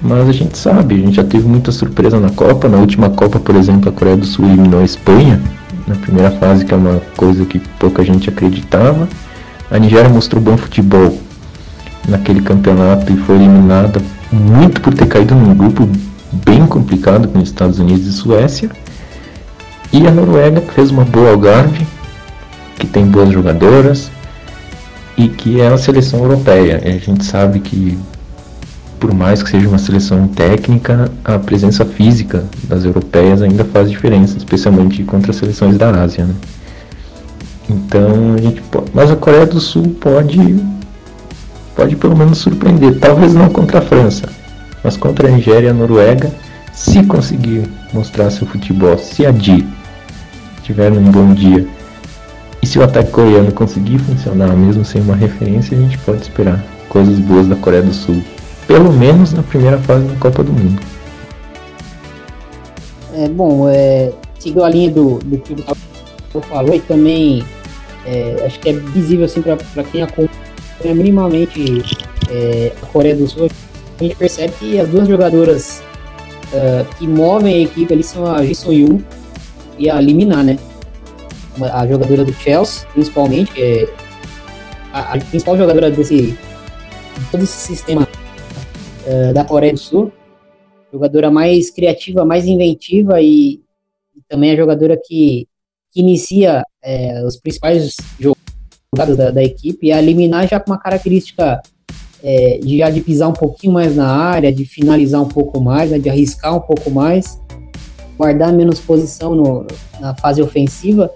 [0.00, 2.68] Mas a gente sabe, a gente já teve muita surpresa na Copa.
[2.68, 5.40] Na última Copa, por exemplo, a Coreia do Sul eliminou a Espanha
[5.86, 9.08] na primeira fase, que é uma coisa que pouca gente acreditava.
[9.70, 11.18] A Nigéria mostrou bom futebol
[12.08, 14.00] naquele campeonato e foi eliminada
[14.32, 15.88] muito por ter caído num grupo
[16.44, 18.70] bem complicado com os Estados Unidos e Suécia.
[19.92, 21.86] E a Noruega fez uma boa Algarve,
[22.78, 24.10] que tem boas jogadoras
[25.16, 26.80] e que é a seleção europeia.
[26.84, 27.98] E a gente sabe que
[29.02, 34.38] por mais que seja uma seleção técnica, a presença física das europeias ainda faz diferença,
[34.38, 36.24] especialmente contra as seleções da Ásia.
[36.24, 36.34] Né?
[37.68, 40.56] Então a gente pode, mas a Coreia do Sul pode
[41.74, 44.28] pode pelo menos surpreender, talvez não contra a França,
[44.82, 46.30] mas contra a Nigéria e a Noruega,
[46.72, 49.66] se conseguir mostrar seu futebol, se a Di
[50.56, 51.66] estiver num bom dia.
[52.62, 56.64] E se o ataque coreano conseguir funcionar mesmo sem uma referência, a gente pode esperar
[56.88, 58.22] coisas boas da Coreia do Sul.
[58.66, 60.80] Pelo menos na primeira fase da Copa do Mundo.
[63.14, 65.78] É, bom, é, sigo a linha do, do que o Gustavo
[66.48, 67.44] falou e também
[68.06, 71.82] é, acho que é visível assim para quem acompanha minimamente
[72.30, 73.50] é, a Coreia do Sul,
[74.02, 75.82] a gente percebe que as duas jogadoras
[76.52, 79.00] uh, que movem a equipe ali são a Ji Yoon
[79.78, 80.58] e a Liminar, né?
[81.72, 83.94] A jogadora do Chelsea, principalmente, que é
[84.92, 88.08] a, a principal jogadora desse de todo esse sistema
[89.06, 90.10] uh, da Coreia do Sul,
[90.92, 93.60] jogadora mais criativa, mais inventiva e,
[94.16, 95.46] e também a jogadora que,
[95.92, 100.78] que inicia é, os principais jogadas da, da, equipe e a Liminar já com uma
[100.78, 101.62] característica
[102.22, 105.90] é, de já de pisar um pouquinho mais na área, de finalizar um pouco mais,
[105.90, 107.40] né, de arriscar um pouco mais,
[108.16, 109.66] guardar menos posição no,
[110.00, 111.12] na fase ofensiva.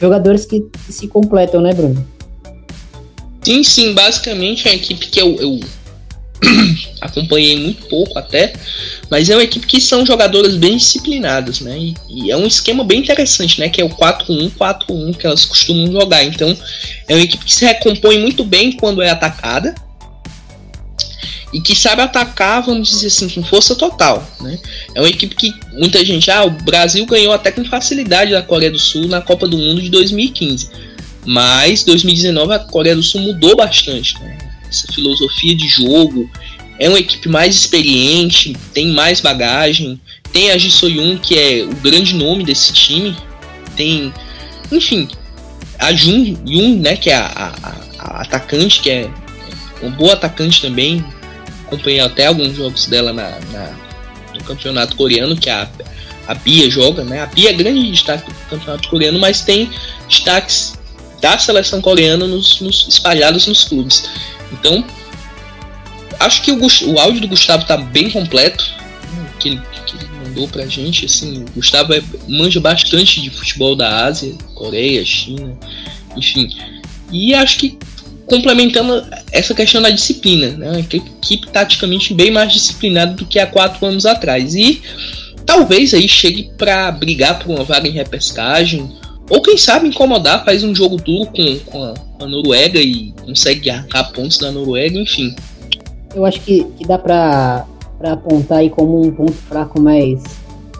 [0.00, 2.04] Jogadores que, que, se completam, né, Bruno?
[3.42, 5.60] Sim, sim, basicamente é a equipe que eu, eu
[7.00, 8.52] acompanhei muito pouco até,
[9.10, 11.78] mas é uma equipe que são jogadoras bem disciplinadas, né?
[11.78, 13.68] E, e é um esquema bem interessante, né?
[13.68, 16.24] Que é o 4-1-4-1 que elas costumam jogar.
[16.24, 16.56] Então,
[17.08, 19.74] é uma equipe que se recompõe muito bem quando é atacada,
[21.54, 24.28] e que sabe atacar, vamos dizer assim, com força total.
[24.40, 24.58] Né?
[24.92, 28.72] É uma equipe que muita gente, ah, o Brasil ganhou até com facilidade da Coreia
[28.72, 30.68] do Sul na Copa do Mundo de 2015.
[31.24, 34.18] Mas 2019 a Coreia do Sul mudou bastante.
[34.18, 34.36] Né?
[34.68, 36.28] Essa filosofia de jogo.
[36.76, 40.00] É uma equipe mais experiente, tem mais bagagem.
[40.32, 43.16] Tem a Ji Soyun, que é o grande nome desse time.
[43.76, 44.12] Tem,
[44.72, 45.06] enfim,
[45.78, 49.08] a Jun Yun, né, que é a, a, a atacante, que é
[49.80, 51.04] um boa atacante também,
[51.74, 53.76] acompanhei até alguns jogos dela na, na,
[54.34, 55.68] no campeonato coreano, que a,
[56.26, 57.22] a Bia joga, né?
[57.22, 59.70] A Bia é grande destaque do campeonato coreano, mas tem
[60.08, 60.78] destaques
[61.20, 64.08] da seleção coreana nos, nos espalhados nos clubes.
[64.52, 64.84] Então,
[66.20, 68.64] acho que o, o áudio do Gustavo tá bem completo,
[69.40, 73.74] que ele, que ele mandou pra gente, assim, o Gustavo é, manja bastante de futebol
[73.74, 75.58] da Ásia, Coreia, China,
[76.16, 76.48] enfim.
[77.10, 77.78] E acho que
[78.26, 80.70] complementando essa questão da disciplina, né?
[80.70, 84.54] Uma equipe taticamente bem mais disciplinada do que há quatro anos atrás.
[84.54, 84.82] E
[85.44, 88.90] talvez aí chegue para brigar por uma vaga em repescagem,
[89.30, 93.12] ou quem sabe incomodar, faz um jogo duro com, com, a, com a, Noruega e
[93.24, 95.34] consegue arrancar pontos da Noruega, enfim.
[96.14, 97.66] Eu acho que, que dá para
[98.02, 100.22] apontar aí como um ponto fraco mais,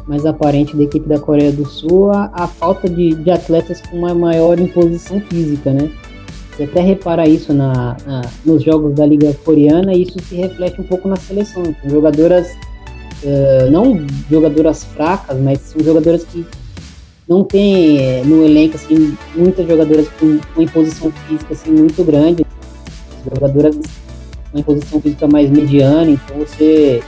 [0.07, 3.97] mais aparente da equipe da Coreia do Sul a, a falta de, de atletas com
[3.97, 5.91] uma maior imposição física, né?
[6.55, 10.81] Você até repara isso na, na, nos jogos da Liga Coreana e isso se reflete
[10.81, 11.65] um pouco na seleção.
[11.65, 12.47] São jogadoras,
[13.25, 16.47] uh, não jogadoras fracas, mas são jogadoras que
[17.29, 22.47] não tem uh, no elenco assim, muitas jogadoras com uma imposição física assim, muito grande.
[23.35, 23.83] Jogadoras com
[24.53, 27.03] uma imposição física mais mediana, então você,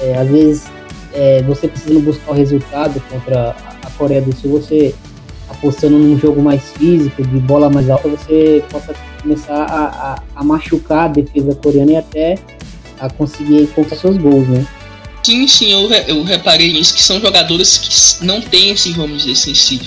[0.00, 0.64] é, às vezes,
[1.12, 4.94] é, você precisando buscar o resultado contra a Coreia do Sul, você
[5.52, 10.44] apostando num jogo mais físico, de bola mais alta, você possa começar a, a, a
[10.44, 12.38] machucar a defesa coreana e até
[12.98, 14.66] a conseguir conquistar seus gols, né?
[15.22, 17.78] Sim, sim, eu, eu reparei nisso, que são jogadores
[18.18, 19.80] que não têm esse, vamos dizer assim, esse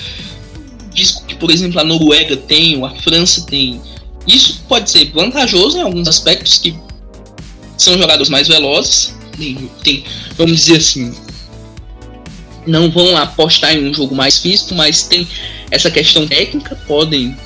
[0.94, 3.80] disco que, por exemplo, a Noruega tem, ou a França tem.
[4.26, 6.74] Isso pode ser vantajoso em alguns aspectos, que
[7.76, 10.04] são jogadores mais velozes, tem, tem
[10.38, 11.14] vamos dizer assim,
[12.66, 15.28] não vão apostar em um jogo mais físico, mas tem
[15.70, 17.36] essa questão técnica, podem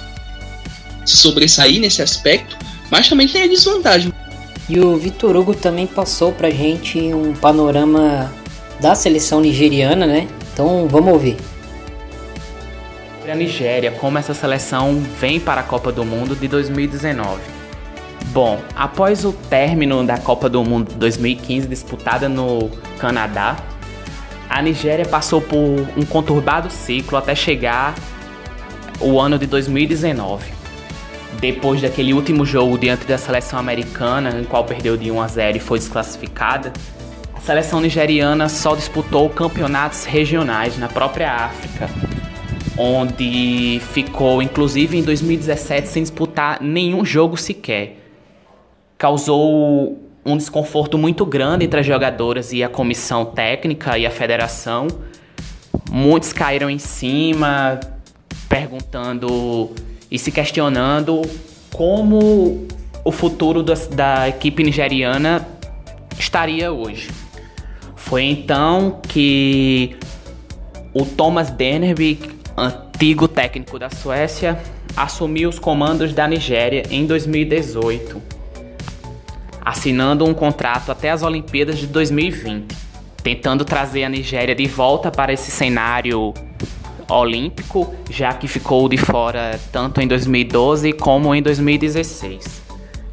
[1.04, 2.56] se sobressair nesse aspecto,
[2.90, 4.12] mas também tem a desvantagem.
[4.68, 8.32] E o Vitor Hugo também passou pra gente um panorama
[8.80, 10.28] da seleção nigeriana, né?
[10.52, 11.36] Então vamos ouvir.
[13.28, 17.40] A Nigéria, como essa seleção vem para a Copa do Mundo de 2019.
[18.32, 22.68] Bom, após o término da Copa do Mundo 2015 disputada no
[22.98, 23.56] Canadá,
[24.50, 25.56] a Nigéria passou por
[25.96, 27.94] um conturbado ciclo até chegar
[29.00, 30.52] o ano de 2019.
[31.40, 35.56] Depois daquele último jogo diante da seleção americana, em qual perdeu de 1 a 0
[35.56, 36.72] e foi desclassificada,
[37.32, 41.88] a seleção nigeriana só disputou campeonatos regionais na própria África,
[42.76, 47.98] onde ficou inclusive em 2017 sem disputar nenhum jogo sequer.
[48.98, 54.86] Causou um desconforto muito grande entre as jogadoras e a comissão técnica e a federação.
[55.90, 57.80] Muitos caíram em cima,
[58.48, 59.70] perguntando
[60.10, 61.22] e se questionando
[61.72, 62.66] como
[63.04, 65.46] o futuro da, da equipe nigeriana
[66.18, 67.10] estaria hoje.
[67.96, 69.96] Foi então que
[70.92, 72.18] o Thomas Dennerby,
[72.56, 74.60] antigo técnico da Suécia,
[74.96, 78.20] assumiu os comandos da Nigéria em 2018,
[79.64, 82.74] assinando um contrato até as Olimpíadas de 2020,
[83.22, 86.32] tentando trazer a Nigéria de volta para esse cenário
[87.08, 92.60] olímpico, já que ficou de fora tanto em 2012 como em 2016.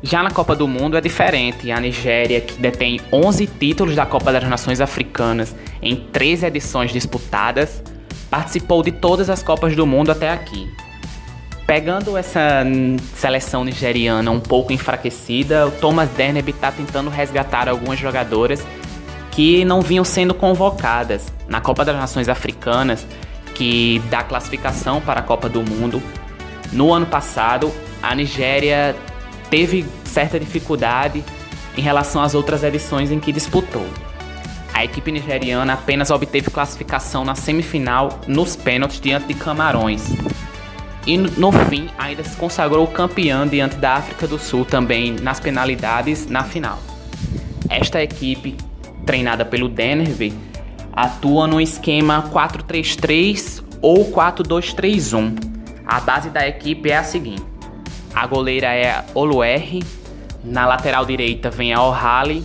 [0.04, 1.72] Já na Copa do Mundo é diferente.
[1.72, 7.82] A Nigéria, que detém 11 títulos da Copa das Nações Africanas em 13 edições disputadas,
[8.30, 10.68] participou de todas as Copas do Mundo até aqui.
[11.68, 12.64] Pegando essa
[13.14, 18.66] seleção nigeriana um pouco enfraquecida, o Thomas Dernerby está tentando resgatar algumas jogadoras
[19.32, 21.28] que não vinham sendo convocadas.
[21.46, 23.06] Na Copa das Nações Africanas,
[23.54, 26.02] que dá classificação para a Copa do Mundo,
[26.72, 27.70] no ano passado,
[28.02, 28.96] a Nigéria
[29.50, 31.22] teve certa dificuldade
[31.78, 33.86] em relação às outras edições em que disputou.
[34.74, 40.04] A equipe nigeriana apenas obteve classificação na semifinal nos pênaltis diante de Camarões.
[41.08, 46.28] E no fim, ainda se consagrou campeã diante da África do Sul também nas penalidades
[46.28, 46.80] na final.
[47.70, 48.58] Esta equipe,
[49.06, 50.34] treinada pelo Denerby,
[50.92, 55.56] atua no esquema 4-3-3 ou 4-2-3-1.
[55.86, 57.46] A base da equipe é a seguinte:
[58.14, 59.80] a goleira é Oluer,
[60.44, 62.44] na lateral direita vem a O'Halley,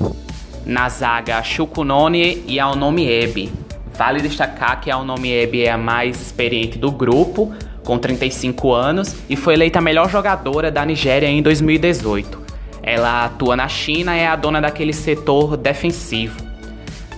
[0.65, 3.53] na zaga, Chukunone e a Onome Ebe.
[3.93, 7.53] Vale destacar que a Onome Ebe é a mais experiente do grupo,
[7.85, 12.41] com 35 anos, e foi eleita a melhor jogadora da Nigéria em 2018.
[12.83, 16.37] Ela atua na China e é a dona daquele setor defensivo.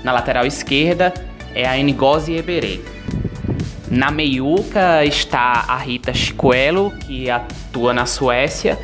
[0.02, 1.12] Na lateral esquerda
[1.54, 2.80] é a Ngozi Eberê.
[3.90, 8.78] Na meiuca está a Rita Chicoello, que atua na Suécia,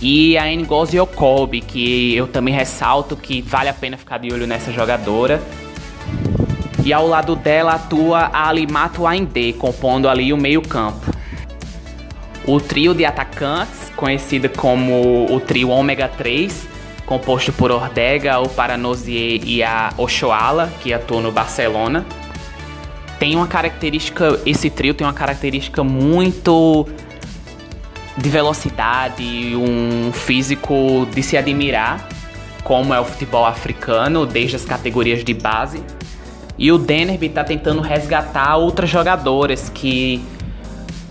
[0.00, 4.46] e a Ngozi Okobi, que eu também ressalto que vale a pena ficar de olho
[4.46, 5.40] nessa jogadora.
[6.84, 9.02] E ao lado dela atua a Alimato
[9.58, 11.14] compondo ali o meio-campo.
[12.46, 16.66] O trio de atacantes, conhecido como o trio Ômega 3,
[17.04, 22.06] composto por Ordega, o Paranosier e a Ochoala, que atuam no Barcelona.
[23.18, 26.86] Tem uma característica, esse trio tem uma característica muito
[28.16, 32.08] de velocidade, um físico de se admirar,
[32.64, 35.82] como é o futebol africano, desde as categorias de base.
[36.60, 40.22] E o Denerby está tentando resgatar outras jogadoras que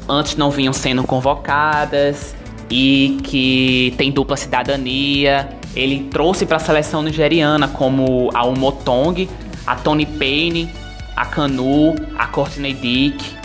[0.08, 2.36] antes não vinham sendo convocadas
[2.70, 5.50] e que tem dupla cidadania.
[5.76, 9.28] Ele trouxe para a seleção nigeriana como a Umotong,
[9.66, 10.70] a Tony Payne,
[11.16, 13.40] a Canu, a Courtney Dick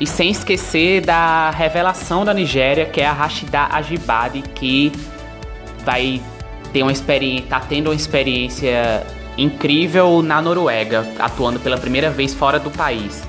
[0.00, 4.90] e sem esquecer da revelação da Nigéria, que é a Rashida Ajibade, que
[5.84, 6.20] vai
[6.72, 9.06] ter uma experiência, tá tendo uma experiência
[9.36, 13.22] incrível na Noruega, atuando pela primeira vez fora do país.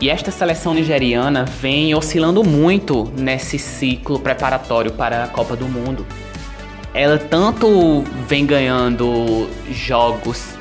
[0.00, 6.04] E esta seleção nigeriana vem oscilando muito nesse ciclo preparatório para a Copa do Mundo.
[6.92, 10.54] Ela tanto vem ganhando jogos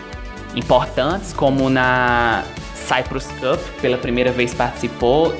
[0.55, 2.43] importantes, como na
[2.75, 5.35] Cyprus Cup, pela primeira vez participou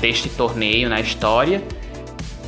[0.00, 1.62] deste torneio na história,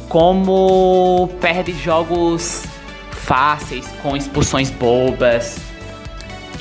[0.08, 2.64] como perde jogos
[3.10, 5.71] fáceis, com expulsões bobas.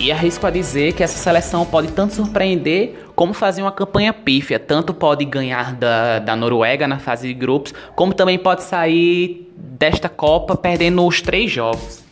[0.01, 4.57] E arrisco a dizer que essa seleção pode tanto surpreender como fazer uma campanha pífia.
[4.57, 10.09] Tanto pode ganhar da, da Noruega na fase de grupos, como também pode sair desta
[10.09, 12.03] Copa perdendo os três jogos.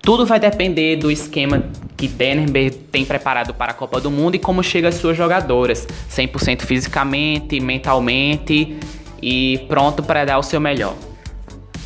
[0.00, 1.64] Tudo vai depender do esquema
[1.96, 5.88] que Dennerberg tem preparado para a Copa do Mundo e como chega as suas jogadoras,
[6.08, 8.78] 100% fisicamente, mentalmente
[9.20, 10.94] e pronto para dar o seu melhor.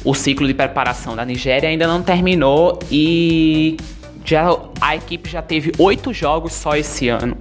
[0.04, 3.78] O ciclo de preparação da Nigéria ainda não terminou e
[4.24, 4.46] já,
[4.80, 7.36] a equipe já teve oito jogos só esse ano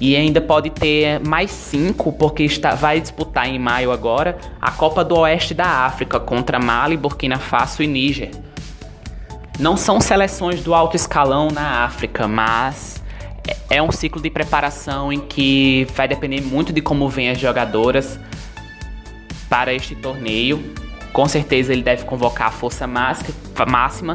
[0.00, 5.04] e ainda pode ter mais cinco porque está, vai disputar em maio agora a Copa
[5.04, 8.30] do Oeste da África contra Mali, Burkina Faso e Níger
[9.58, 13.02] não são seleções do alto escalão na África, mas
[13.68, 18.20] é um ciclo de preparação em que vai depender muito de como vêm as jogadoras
[19.48, 20.72] para este torneio.
[21.12, 24.14] Com certeza ele deve convocar a força máxima,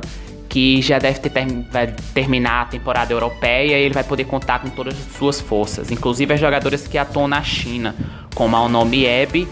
[0.53, 1.31] que já deve ter,
[1.71, 5.89] vai terminar a temporada europeia e ele vai poder contar com todas as suas forças,
[5.89, 7.95] inclusive as jogadoras que atuam na China,
[8.35, 9.47] como a Onomi Ebe,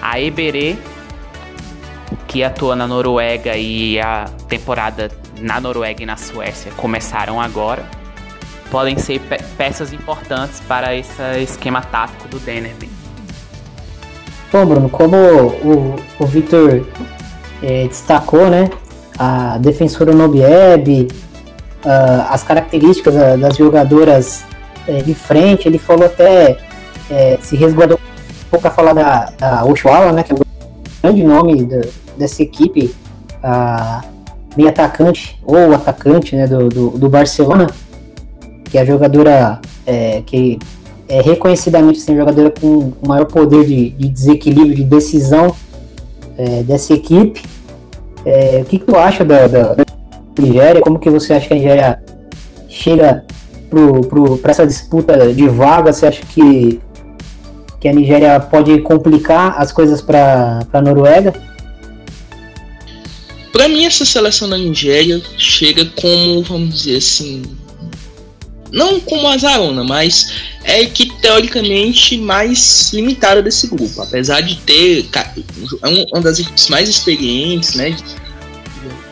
[0.00, 0.76] a Eberê
[2.28, 5.10] que atua na Noruega e a temporada
[5.40, 7.84] na Noruega e na Suécia começaram agora,
[8.70, 12.88] podem ser pe peças importantes para esse esquema tático do Denerby.
[14.52, 16.86] Bom, Bruno, como o, o Victor
[17.60, 18.70] é, destacou, né,
[19.18, 21.08] a defensora Nobieb,
[22.28, 24.44] as características das jogadoras
[24.86, 26.58] é, de frente, ele falou até
[27.10, 30.38] é, se resguardou um pouco para falar da, da né, que é o
[31.02, 31.68] grande nome
[32.16, 32.94] dessa equipe,
[33.42, 34.02] a
[34.56, 37.66] meia atacante ou atacante né, do, do, do Barcelona,
[38.64, 40.58] que é a jogadora é, que
[41.08, 45.54] é reconhecidamente assim, jogadora com o maior poder de, de desequilíbrio, de decisão
[46.66, 47.42] dessa equipe.
[48.28, 49.74] É, o que, que, tu acha da, da,
[50.38, 50.82] Nigéria?
[50.82, 52.02] Como que você acha que a Nigéria
[52.68, 53.24] chega
[54.42, 55.90] para essa disputa de vaga?
[55.90, 56.78] Você acha que,
[57.80, 61.32] que a Nigéria pode complicar as coisas para a Noruega?
[63.50, 67.42] Para mim, essa seleção da Nigéria chega como, vamos dizer assim,
[68.72, 70.32] não como azarona, mas
[70.64, 75.08] é a equipe teoricamente mais limitada desse grupo, apesar de ter
[75.82, 77.96] é uma das equipes mais experientes, né?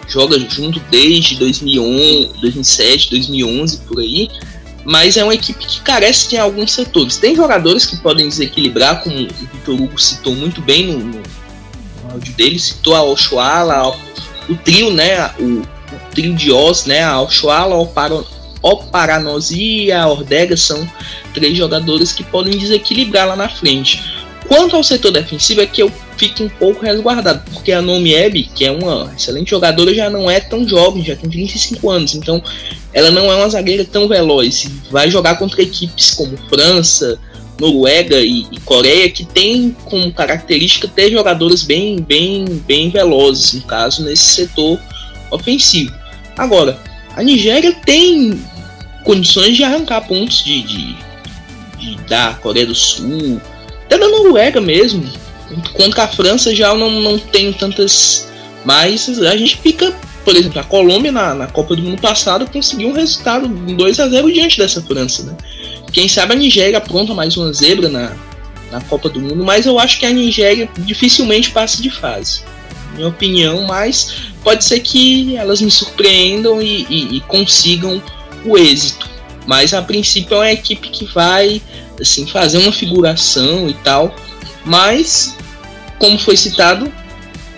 [0.09, 4.29] Joga junto desde 2011, 2007, 2011 por aí,
[4.85, 7.17] mas é uma equipe que carece de alguns setores.
[7.17, 11.23] Tem jogadores que podem desequilibrar, como o Vitor Hugo citou muito bem no, no,
[12.13, 13.99] áudio dele, citou a Oshuala,
[14.49, 15.29] o trio, né?
[15.41, 17.03] O, o trio de Oz, né?
[17.03, 18.27] A Oshuala, o o
[18.75, 20.89] Paranosi e a Ordega são
[21.33, 24.03] três jogadores que podem desequilibrar lá na frente.
[24.49, 28.65] Quanto ao setor defensivo, é que eu fico um pouco resguardado, porque a Nomieb, que
[28.65, 32.43] é uma excelente jogadora, já não é tão jovem, já tem 35 anos, então
[32.93, 34.69] ela não é uma zagueira tão veloz.
[34.91, 37.19] Vai jogar contra equipes como França,
[37.59, 43.63] Noruega e, e, Coreia que tem como característica ter jogadores bem, bem, bem velozes, no
[43.63, 44.79] caso, nesse setor
[45.31, 45.93] ofensivo.
[46.37, 46.79] Agora,
[47.15, 48.39] a Nigéria tem
[49.07, 50.97] condições de arrancar pontos de, de,
[51.79, 53.41] de da Coreia do Sul,
[53.85, 55.09] até da Noruega mesmo.
[55.73, 58.29] Contra a França já não, não tem tantas.
[58.65, 59.95] Mas a gente fica,
[60.25, 64.09] por exemplo, a Colômbia na, na Copa do Mundo passado conseguiu um resultado 2 a
[64.09, 65.37] 0 diante dessa França, né?
[65.93, 68.13] Quem sabe a Nigéria pronta mais uma zebra na,
[68.73, 72.43] na Copa do Mundo, mas eu acho que a Nigéria dificilmente passe de fase.
[72.97, 78.03] Minha opinião, mas pode ser que elas me surpreendam e, e, e consigam
[78.47, 79.09] o êxito.
[79.47, 81.63] Mas a princípio é uma equipe que vai
[82.01, 84.15] assim fazer uma figuração e tal.
[84.65, 85.37] Mas,
[85.99, 86.93] como foi citado,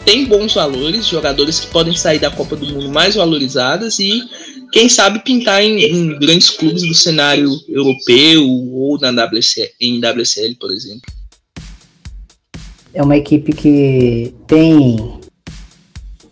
[0.05, 4.23] tem bons valores, jogadores que podem sair da Copa do Mundo mais valorizadas e
[4.73, 10.55] quem sabe pintar em, em grandes clubes do cenário europeu ou na WC, em WCL,
[10.61, 11.13] por exemplo.
[12.93, 15.19] É uma equipe que tem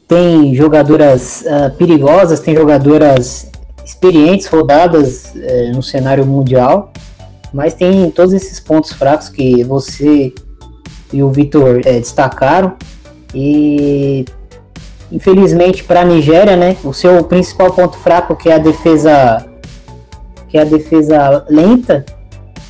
[0.08, 3.50] tem jogadoras uh, perigosas, tem jogadoras
[3.86, 6.92] experientes, rodadas uh, no cenário mundial,
[7.52, 10.34] mas tem todos esses pontos fracos que você
[11.12, 12.74] e o Vitor uh, destacaram.
[13.32, 14.24] E
[15.10, 19.46] infelizmente para a Nigéria, né, o seu principal ponto fraco que é a defesa
[20.48, 22.04] que é a defesa lenta,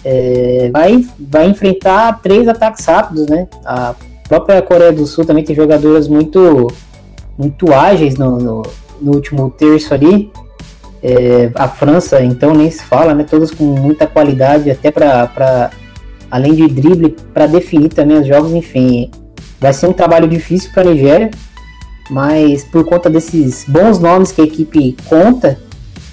[0.05, 3.49] é, vai, vai enfrentar três ataques rápidos, né?
[3.65, 3.95] A
[4.29, 6.69] própria Coreia do Sul também tem jogadoras muito
[7.37, 8.63] muito ágeis no, no,
[9.01, 10.31] no último terço ali.
[11.03, 13.25] É, a França, então, nem se fala, né?
[13.29, 15.71] Todas com muita qualidade, até para
[16.31, 18.53] além de drible, para definir também os jogos.
[18.53, 19.11] Enfim,
[19.61, 21.31] vai ser um trabalho difícil para a Nigéria,
[22.11, 25.59] mas por conta desses bons nomes que a equipe conta,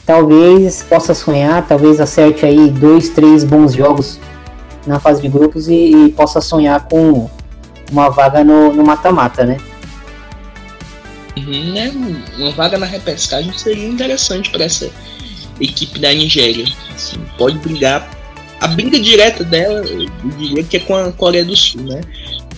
[0.06, 4.20] talvez possa sonhar, talvez acerte aí dois, três bons jogos
[4.86, 5.74] na fase de grupos e,
[6.06, 7.30] e possa sonhar com
[7.92, 9.58] uma vaga no mata-mata, né?
[11.36, 11.92] Né?
[12.38, 14.90] Uma vaga na repescagem seria interessante para essa
[15.60, 16.66] equipe da Nigéria.
[16.94, 18.10] Assim, pode brigar.
[18.60, 22.02] A briga direta dela, eu diria que é com a Coreia do Sul, né?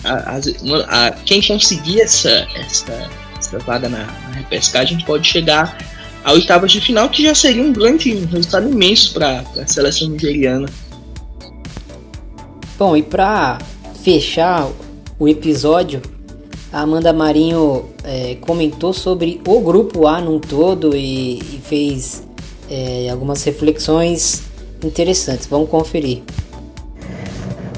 [0.04, 5.76] A, a, a, quem conseguir essa, essa, essa vaga na, na, repescagem pode chegar
[6.22, 10.10] a oitavas de final, que já seria um grande um resultado imenso para a seleção
[10.10, 10.68] nigeriana.
[12.78, 13.58] Bom, e para
[14.04, 14.68] fechar
[15.18, 16.02] o episódio,
[16.72, 22.22] a Amanda Marinho é, comentou sobre o grupo A num todo e, e fez
[22.70, 24.42] é, algumas reflexões
[24.82, 25.46] interessantes.
[25.46, 26.22] Vamos conferir.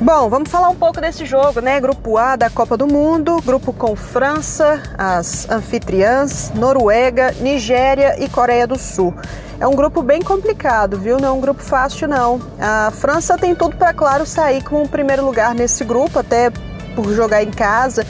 [0.00, 1.80] Bom, vamos falar um pouco desse jogo, né?
[1.80, 8.64] Grupo A da Copa do Mundo, grupo com França, as anfitriãs, Noruega, Nigéria e Coreia
[8.64, 9.12] do Sul.
[9.58, 11.18] É um grupo bem complicado, viu?
[11.18, 12.40] Não é um grupo fácil, não.
[12.60, 16.50] A França tem tudo para, claro, sair com o primeiro lugar nesse grupo, até
[16.94, 18.06] por jogar em casa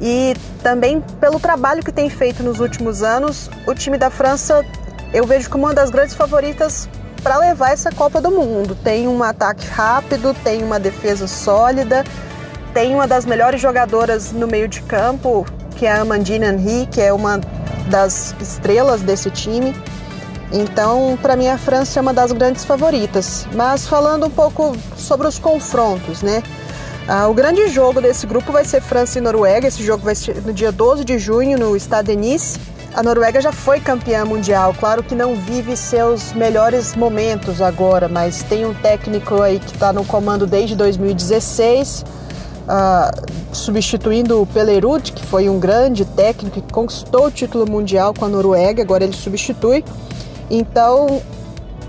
[0.00, 4.64] e também pelo trabalho que tem feito nos últimos anos, o time da França
[5.12, 6.88] eu vejo como uma das grandes favoritas
[7.22, 8.76] para levar essa Copa do Mundo.
[8.82, 12.04] Tem um ataque rápido, tem uma defesa sólida,
[12.74, 17.00] tem uma das melhores jogadoras no meio de campo, que é a Amandine Henry, que
[17.00, 17.40] é uma
[17.88, 19.74] das estrelas desse time.
[20.52, 23.46] Então, para mim, a França é uma das grandes favoritas.
[23.54, 26.42] Mas falando um pouco sobre os confrontos, né?
[27.06, 29.68] Ah, o grande jogo desse grupo vai ser França e Noruega.
[29.68, 32.58] Esse jogo vai ser no dia 12 de junho no Stade de Nice.
[32.94, 38.44] A Noruega já foi campeã mundial, claro que não vive seus melhores momentos agora, mas
[38.44, 42.04] tem um técnico aí que está no comando desde 2016,
[42.68, 48.26] uh, substituindo o Pelerud, que foi um grande técnico que conquistou o título mundial com
[48.26, 49.84] a Noruega, agora ele substitui.
[50.48, 51.20] Então,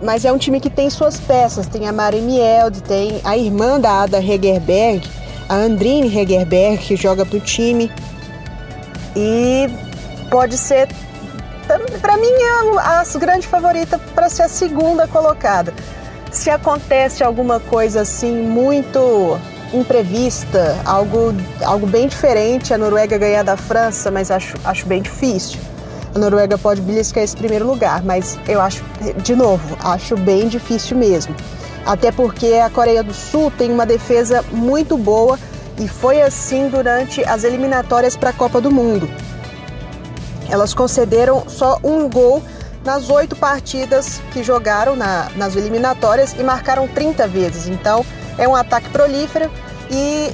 [0.01, 3.79] mas é um time que tem suas peças, tem a Mari Mielde, tem a irmã
[3.79, 5.07] da Ada Hegerberg,
[5.47, 7.91] a Andrine Hegerberg, que joga pro time.
[9.15, 9.69] E
[10.29, 10.87] pode ser,
[12.01, 15.73] para mim, é a grande favorita para ser a segunda colocada.
[16.31, 19.39] Se acontece alguma coisa assim muito
[19.73, 21.33] imprevista, algo,
[21.63, 25.59] algo bem diferente, a Noruega ganhar da França, mas acho, acho bem difícil.
[26.15, 28.81] A Noruega pode beliscar esse primeiro lugar, mas eu acho,
[29.21, 31.35] de novo, acho bem difícil mesmo.
[31.85, 35.37] Até porque a Coreia do Sul tem uma defesa muito boa
[35.77, 39.09] e foi assim durante as eliminatórias para a Copa do Mundo.
[40.49, 42.41] Elas concederam só um gol
[42.85, 47.67] nas oito partidas que jogaram na, nas eliminatórias e marcaram 30 vezes.
[47.67, 48.05] Então
[48.37, 49.51] é um ataque prolífero
[49.91, 50.31] e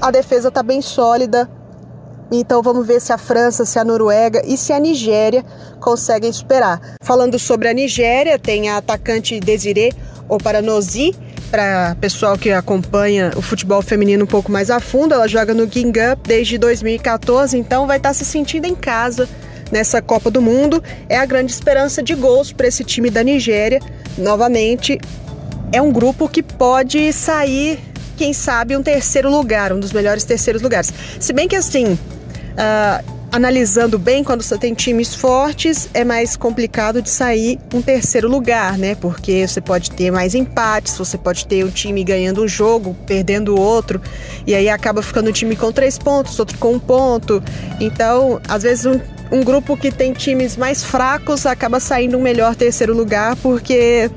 [0.00, 1.48] a defesa está bem sólida.
[2.32, 5.44] Então vamos ver se a França, se a Noruega e se a Nigéria
[5.78, 6.80] conseguem superar.
[7.02, 9.92] Falando sobre a Nigéria, tem a atacante Desiree
[10.28, 11.14] Oparanozi,
[11.50, 15.66] para pessoal que acompanha o futebol feminino um pouco mais a fundo, ela joga no
[15.66, 19.28] Guingamp desde 2014, então vai estar tá se sentindo em casa
[19.70, 20.82] nessa Copa do Mundo.
[21.10, 23.80] É a grande esperança de gols para esse time da Nigéria.
[24.16, 24.98] Novamente,
[25.70, 27.78] é um grupo que pode sair,
[28.16, 30.90] quem sabe, um terceiro lugar, um dos melhores terceiros lugares.
[31.20, 31.98] Se bem que assim,
[32.52, 38.28] uh, analisando bem, quando você tem times fortes, é mais complicado de sair um terceiro
[38.28, 38.94] lugar, né?
[38.94, 43.58] Porque você pode ter mais empates, você pode ter um time ganhando um jogo, perdendo
[43.58, 44.00] outro,
[44.46, 47.42] e aí acaba ficando um time com três pontos, outro com um ponto.
[47.80, 49.00] Então, às vezes, um,
[49.32, 54.10] um grupo que tem times mais fracos acaba saindo um melhor terceiro lugar, porque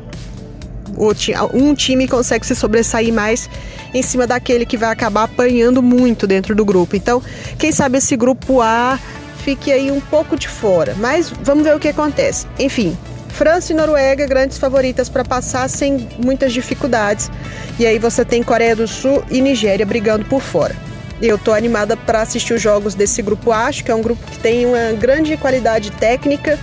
[1.54, 3.50] um time consegue se sobressair mais
[3.93, 6.96] em cima daquele que vai acabar apanhando muito dentro do grupo.
[6.96, 7.22] Então,
[7.58, 9.00] quem sabe esse grupo A
[9.43, 10.96] fique aí um pouco de fora.
[10.98, 12.48] Mas vamos ver o que acontece.
[12.58, 12.98] Enfim,
[13.30, 17.30] França e Noruega, grandes favoritas para passar sem muitas dificuldades.
[17.78, 20.76] E aí você tem Coreia do Sul e Nigéria brigando por fora.
[21.22, 24.26] Eu tô animada para assistir os jogos desse grupo A, acho que é um grupo
[24.30, 26.60] que tem uma grande qualidade técnica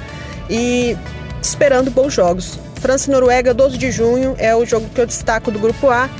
[0.51, 0.97] e
[1.41, 2.59] esperando bons jogos.
[2.83, 6.11] França e Noruega, 12 de junho, é o jogo que eu destaco do grupo A.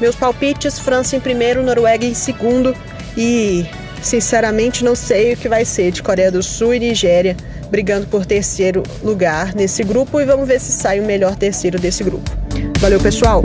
[0.00, 2.76] Meus palpites: França em primeiro, Noruega em segundo.
[3.16, 3.66] E,
[4.00, 7.36] sinceramente, não sei o que vai ser de Coreia do Sul e Nigéria
[7.68, 10.20] brigando por terceiro lugar nesse grupo.
[10.20, 12.30] E vamos ver se sai o melhor terceiro desse grupo.
[12.78, 13.42] Valeu, pessoal!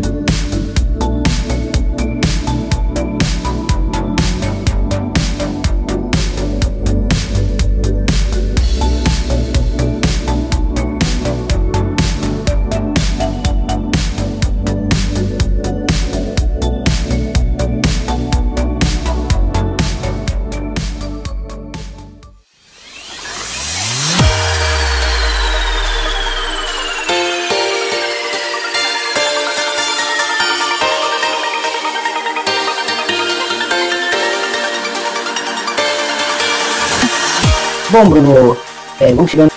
[37.98, 38.56] Bom, Bruno,
[39.00, 39.52] é, vamos chegando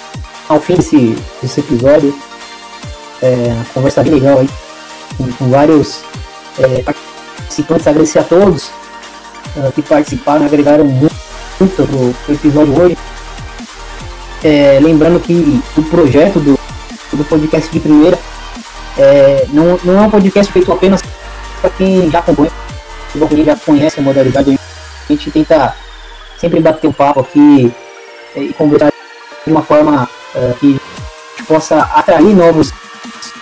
[0.49, 2.19] ao fim desse, desse episódio.
[3.21, 4.49] É, conversa bem legal aí,
[5.19, 6.01] com, com vários
[6.59, 7.87] é, participantes.
[7.87, 8.69] Agradecer a todos
[9.57, 11.15] uh, que participaram, agregaram muito,
[11.59, 12.97] pro, pro episódio hoje.
[14.43, 16.59] É, lembrando que o projeto do,
[17.13, 18.19] do podcast de primeira
[18.97, 21.03] é, não, não é um podcast feito apenas
[21.61, 22.51] para quem já acompanha,
[23.29, 24.59] quem já conhece a modalidade.
[24.59, 25.77] A gente tenta
[26.39, 27.71] sempre bater um papo aqui
[28.37, 28.93] e conversar
[29.45, 30.81] de uma forma uh, que
[31.47, 32.73] possa atrair novos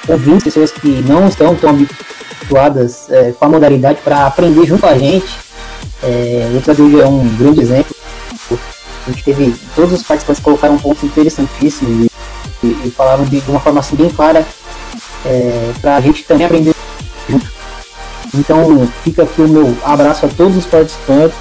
[0.08, 4.96] ouvintes, pessoas que não estão tão habituadas é, com a modalidade para aprender junto a
[4.96, 5.28] gente.
[6.02, 7.94] É, o Equador é um grande exemplo.
[8.50, 12.06] A gente teve, todos os participantes colocaram pontos interessantíssimos
[12.62, 14.46] e, e, e falaram de, uma forma assim bem clara
[15.24, 16.74] é, para a gente também aprender
[17.28, 17.46] junto.
[18.34, 21.36] Então fica aqui o meu abraço a todos os participantes.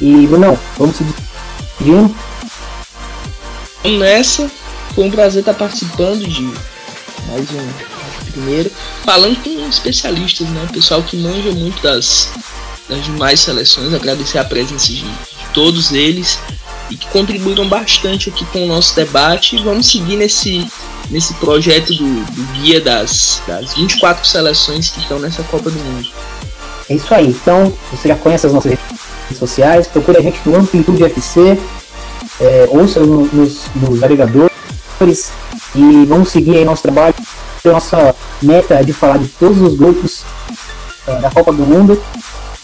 [0.00, 2.14] E Bruno, vamos se despedindo.
[3.84, 4.50] Nessa.
[4.94, 6.42] Foi um prazer estar participando de
[7.28, 8.70] mais um primeiro.
[9.04, 10.66] Falando com especialistas, né?
[10.72, 12.30] Pessoal que manja muito das,
[12.88, 13.92] das demais seleções.
[13.92, 16.38] Agradecer a presença de, de todos eles
[16.90, 19.58] e que contribuíram bastante aqui com o nosso debate.
[19.58, 20.66] Vamos seguir nesse,
[21.10, 26.08] nesse projeto do, do guia das, das 24 seleções que estão nessa Copa do Mundo.
[26.88, 27.28] É isso aí.
[27.28, 31.58] Então, você já conhece as nossas redes sociais, procure a gente no Amplitude FC,
[32.40, 35.32] é, ouça no, nos, nos agregadores
[35.74, 37.14] e vamos seguir aí nosso trabalho.
[37.64, 40.24] Nossa meta é de falar de todos os grupos
[41.06, 42.00] é, da Copa do Mundo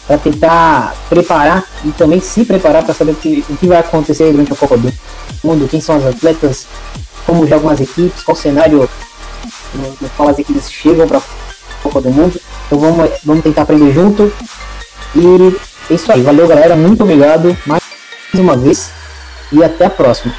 [0.06, 4.30] para tentar preparar e também se preparar para saber o que, o que vai acontecer
[4.30, 4.92] durante a Copa do
[5.42, 6.66] Mundo, quem são as atletas,
[7.24, 8.88] como jogam as equipes, qual cenário
[9.74, 11.22] no qual as equipes chegam para a
[11.82, 12.40] Copa do Mundo.
[12.66, 14.32] Então vamos, vamos tentar aprender junto.
[15.14, 15.56] E
[15.90, 16.22] é isso aí.
[16.22, 16.76] Valeu, galera.
[16.76, 17.82] Muito obrigado mais
[18.34, 18.90] uma vez.
[19.52, 20.32] E até a próxima.